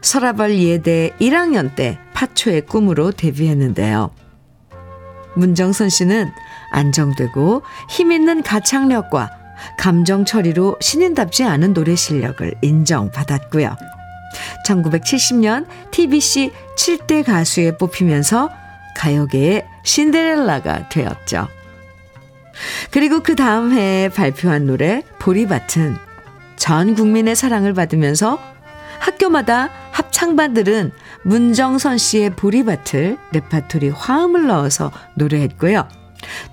서라벌 0.00 0.58
예대 0.58 1.10
1학년 1.20 1.74
때 1.74 1.98
파초의 2.14 2.66
꿈으로 2.66 3.12
데뷔했는데요. 3.12 4.10
문정선 5.34 5.88
씨는 5.88 6.30
안정되고 6.70 7.62
힘있는 7.90 8.42
가창력과 8.42 9.30
감정 9.78 10.24
처리로 10.24 10.76
신인답지 10.80 11.44
않은 11.44 11.72
노래 11.72 11.94
실력을 11.94 12.54
인정받았고요. 12.62 13.76
1970년 14.66 15.66
TBC 15.90 16.52
7대 16.76 17.24
가수에 17.24 17.76
뽑히면서 17.76 18.50
가요계의 18.96 19.66
신데렐라가 19.84 20.88
되었죠. 20.88 21.48
그리고 22.90 23.20
그 23.20 23.36
다음 23.36 23.72
해에 23.72 24.08
발표한 24.08 24.66
노래 24.66 25.02
보리밭은 25.18 25.96
전 26.56 26.94
국민의 26.94 27.34
사랑을 27.34 27.74
받으면서 27.74 28.38
학교마다 28.98 29.70
합창반들은 29.90 30.92
문정선 31.24 31.98
씨의 31.98 32.30
보리밭을 32.30 33.18
레파토리 33.32 33.88
화음을 33.90 34.46
넣어서 34.46 34.92
노래했고요. 35.16 35.88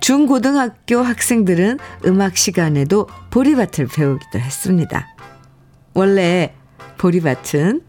중고등학교 0.00 0.98
학생들은 0.98 1.78
음악 2.06 2.36
시간에도 2.36 3.08
보리밭을 3.30 3.86
배우기도 3.86 4.38
했습니다. 4.38 5.06
원래 5.94 6.54
보리밭은 6.98 7.82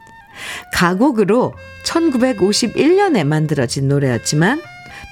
가곡으로 0.73 1.53
1951년에 1.83 3.23
만들어진 3.23 3.87
노래였지만 3.87 4.61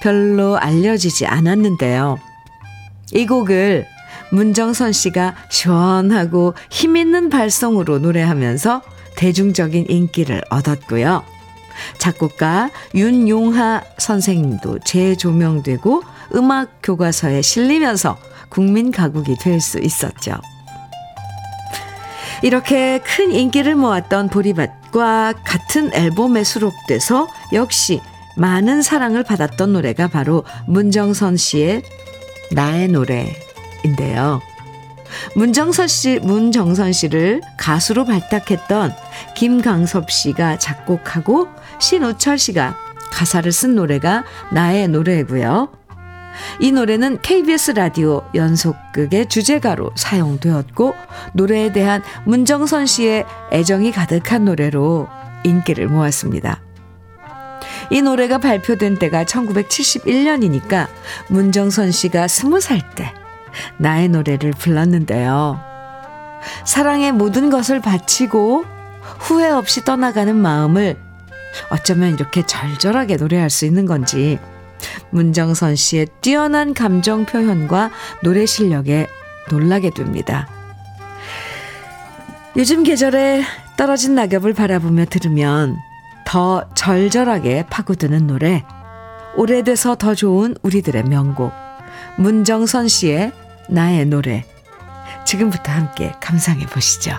별로 0.02 0.58
알려지지 0.58 1.26
않았는데요. 1.26 2.20
이 3.14 3.26
곡을 3.26 3.88
문정선 4.32 4.92
씨가 4.94 5.36
시원하고 5.50 6.54
힘있는 6.70 7.30
발성으로 7.30 8.00
노래하면서 8.00 8.82
대중적인 9.16 9.88
인기를 9.90 10.44
얻었고요. 10.50 11.24
작곡가 11.98 12.70
윤용하 12.94 13.84
선생님도 13.98 14.80
재조명되고 14.80 16.04
음악 16.36 16.80
교과서에 16.84 17.42
실리면서 17.42 18.18
국민 18.50 18.92
가곡이 18.92 19.38
될 19.38 19.62
수 19.62 19.80
있었죠. 19.80 20.34
이렇게 22.42 23.00
큰 23.00 23.32
인기를 23.32 23.76
모았던 23.76 24.30
보리밭과 24.30 25.34
같은 25.44 25.94
앨범에 25.94 26.44
수록돼서 26.44 27.28
역시 27.54 28.02
많은 28.38 28.82
사랑을 28.82 29.24
받았던 29.24 29.74
노래가 29.74 30.08
바로 30.08 30.46
문정선 30.68 31.36
씨의 31.36 31.84
나의 32.52 32.88
노래인데요. 32.88 34.42
문정선 35.36 35.88
씨, 35.88 36.20
문정선 36.20 36.94
씨를 36.94 37.42
가수로 37.58 38.06
발탁했던 38.06 38.94
김강섭 39.36 40.12
씨가 40.12 40.58
작곡하고 40.60 41.48
신우철 41.80 42.38
씨가 42.38 42.76
가사를 43.12 43.52
쓴 43.52 43.76
노래가 43.76 44.24
나의 44.52 44.88
노래고요. 44.88 45.70
이 46.60 46.72
노래는 46.72 47.22
KBS 47.22 47.72
라디오 47.72 48.22
연속극의 48.36 49.28
주제가로 49.28 49.92
사용되었고 49.96 50.94
노래에 51.34 51.74
대한 51.74 52.02
문정선 52.26 52.86
씨의 52.86 53.26
애정이 53.52 53.92
가득한 53.92 54.46
노래로 54.46 55.08
인기를 55.44 55.88
모았습니다. 55.88 56.62
이 57.90 58.02
노래가 58.02 58.38
발표된 58.38 58.98
때가 58.98 59.24
1971년이니까 59.24 60.88
문정선 61.30 61.92
씨가 61.92 62.28
스무 62.28 62.60
살때 62.60 63.14
나의 63.78 64.10
노래를 64.10 64.52
불렀는데요. 64.52 65.60
사랑의 66.66 67.12
모든 67.12 67.50
것을 67.50 67.80
바치고 67.80 68.64
후회 69.20 69.50
없이 69.50 69.84
떠나가는 69.84 70.36
마음을 70.36 70.98
어쩌면 71.72 72.14
이렇게 72.14 72.46
절절하게 72.46 73.18
노래할 73.18 73.50
수 73.50 73.66
있는 73.66 73.86
건지 73.86 74.40
문정선 75.10 75.76
씨의 75.76 76.08
뛰어난 76.22 76.74
감정 76.74 77.26
표현과 77.26 77.92
노래 78.24 78.46
실력에 78.46 79.08
놀라게 79.50 79.90
됩니다. 79.90 80.48
요즘 82.56 82.84
계절에 82.84 83.44
떨어진 83.78 84.16
낙엽을 84.16 84.54
바라보며 84.54 85.06
들으면 85.06 85.78
더 86.30 86.64
절절하게 86.76 87.66
파고드는 87.72 88.28
노래, 88.28 88.64
오래돼서 89.36 89.96
더 89.96 90.14
좋은 90.14 90.56
우리들의 90.62 91.06
명곡, 91.06 91.52
문정선 92.20 92.88
씨의 92.88 93.32
나의 93.68 94.06
노래. 94.06 94.46
지금부터 95.26 95.72
함께 95.72 96.14
감상해 96.22 96.68
보시죠. 96.68 97.16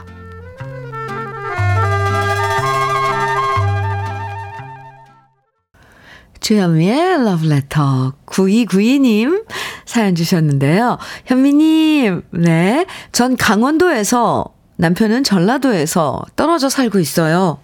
주현미의 6.38 7.24
러브레터 7.24 8.12
9292님 8.26 9.44
사연 9.86 10.14
주셨는데요. 10.14 10.98
현미님, 11.26 12.22
네. 12.30 12.86
전 13.10 13.36
강원도에서 13.36 14.54
남편은 14.80 15.24
전라도에서 15.24 16.22
떨어져 16.36 16.68
살고 16.68 17.00
있어요. 17.00 17.58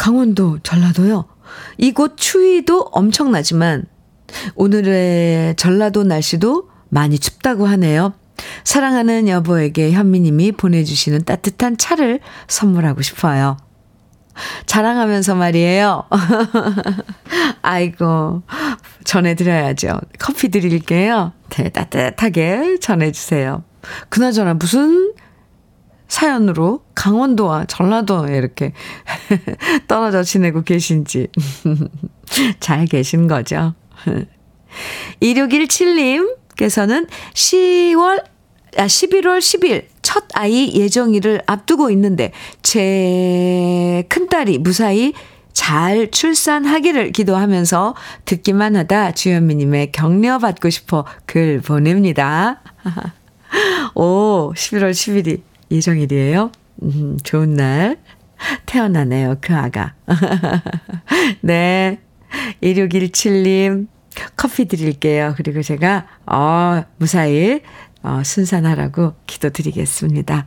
헉, 0.00 0.04
강원도, 0.04 0.58
전라도요? 0.62 1.26
이곳 1.76 2.16
추위도 2.16 2.88
엄청나지만 2.92 3.84
오늘의 4.54 5.56
전라도 5.56 6.04
날씨도 6.04 6.70
많이 6.88 7.18
춥다고 7.18 7.66
하네요. 7.66 8.14
사랑하는 8.64 9.28
여보에게 9.28 9.92
현미님이 9.92 10.52
보내주시는 10.52 11.24
따뜻한 11.24 11.76
차를 11.76 12.20
선물하고 12.48 13.02
싶어요. 13.02 13.58
자랑하면서 14.64 15.34
말이에요. 15.34 16.04
아이고, 17.60 18.42
전해드려야죠. 19.04 20.00
커피 20.18 20.48
드릴게요. 20.48 21.32
네, 21.50 21.68
따뜻하게 21.68 22.78
전해주세요. 22.80 23.64
그나저나 24.08 24.54
무슨 24.54 25.12
사연으로 26.08 26.84
강원도와 27.00 27.64
전라도에 27.64 28.36
이렇게 28.36 28.74
떨어져 29.88 30.22
지내고 30.22 30.60
계신지 30.62 31.28
잘 32.60 32.84
계신 32.84 33.26
거죠. 33.26 33.72
2617님께서는 35.22 37.08
10월, 37.32 38.22
아, 38.76 38.84
11월 38.84 39.38
10일 39.38 39.86
첫 40.02 40.24
아이 40.34 40.74
예정일을 40.74 41.40
앞두고 41.46 41.88
있는데 41.90 42.32
제 42.62 44.04
큰딸이 44.10 44.58
무사히 44.58 45.14
잘 45.54 46.10
출산하기를 46.10 47.12
기도하면서 47.12 47.94
듣기만 48.26 48.76
하다 48.76 49.12
주현미님의 49.12 49.92
격려 49.92 50.38
받고 50.38 50.68
싶어 50.68 51.06
글 51.24 51.62
보냅니다. 51.62 52.60
오, 53.96 54.52
11월 54.54 54.90
10일이 54.90 55.40
예정일이에요? 55.70 56.52
음, 56.82 57.18
좋은 57.22 57.54
날. 57.54 57.98
태어나네요, 58.66 59.36
그 59.40 59.54
아가. 59.54 59.94
네. 61.42 62.00
2617님, 62.62 63.88
커피 64.36 64.66
드릴게요. 64.66 65.34
그리고 65.36 65.62
제가, 65.62 66.06
어, 66.26 66.82
무사히, 66.96 67.60
어, 68.02 68.22
순산하라고 68.24 69.14
기도드리겠습니다. 69.26 70.46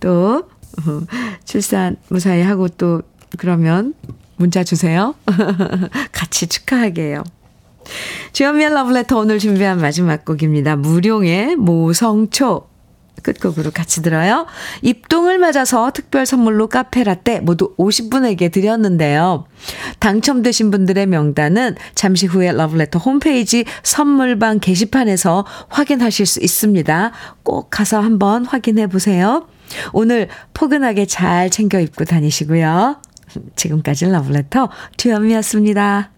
또, 0.00 0.48
어, 0.78 1.00
출산 1.44 1.96
무사히 2.08 2.42
하고 2.42 2.68
또, 2.68 3.02
그러면 3.36 3.94
문자 4.36 4.64
주세요. 4.64 5.14
같이 6.12 6.46
축하하게요. 6.46 7.24
주연미의 8.32 8.70
러브레터 8.70 9.18
오늘 9.18 9.38
준비한 9.38 9.80
마지막 9.80 10.24
곡입니다. 10.24 10.76
무룡의 10.76 11.56
모성초. 11.56 12.68
끝곡으로 13.22 13.70
같이 13.70 14.02
들어요. 14.02 14.46
입동을 14.82 15.38
맞아서 15.38 15.90
특별 15.92 16.26
선물로 16.26 16.68
카페 16.68 17.04
라떼 17.04 17.40
모두 17.40 17.74
50분에게 17.76 18.52
드렸는데요. 18.52 19.46
당첨되신 19.98 20.70
분들의 20.70 21.06
명단은 21.06 21.76
잠시 21.94 22.26
후에 22.26 22.52
러브레터 22.52 22.98
홈페이지 22.98 23.64
선물방 23.82 24.60
게시판에서 24.60 25.44
확인하실 25.68 26.26
수 26.26 26.40
있습니다. 26.40 27.12
꼭 27.42 27.68
가서 27.70 28.00
한번 28.00 28.44
확인해 28.44 28.86
보세요. 28.86 29.48
오늘 29.92 30.28
포근하게 30.54 31.06
잘 31.06 31.50
챙겨 31.50 31.80
입고 31.80 32.04
다니시고요. 32.04 33.00
지금까지 33.56 34.06
러브레터 34.06 34.70
주현미였습니다. 34.96 36.17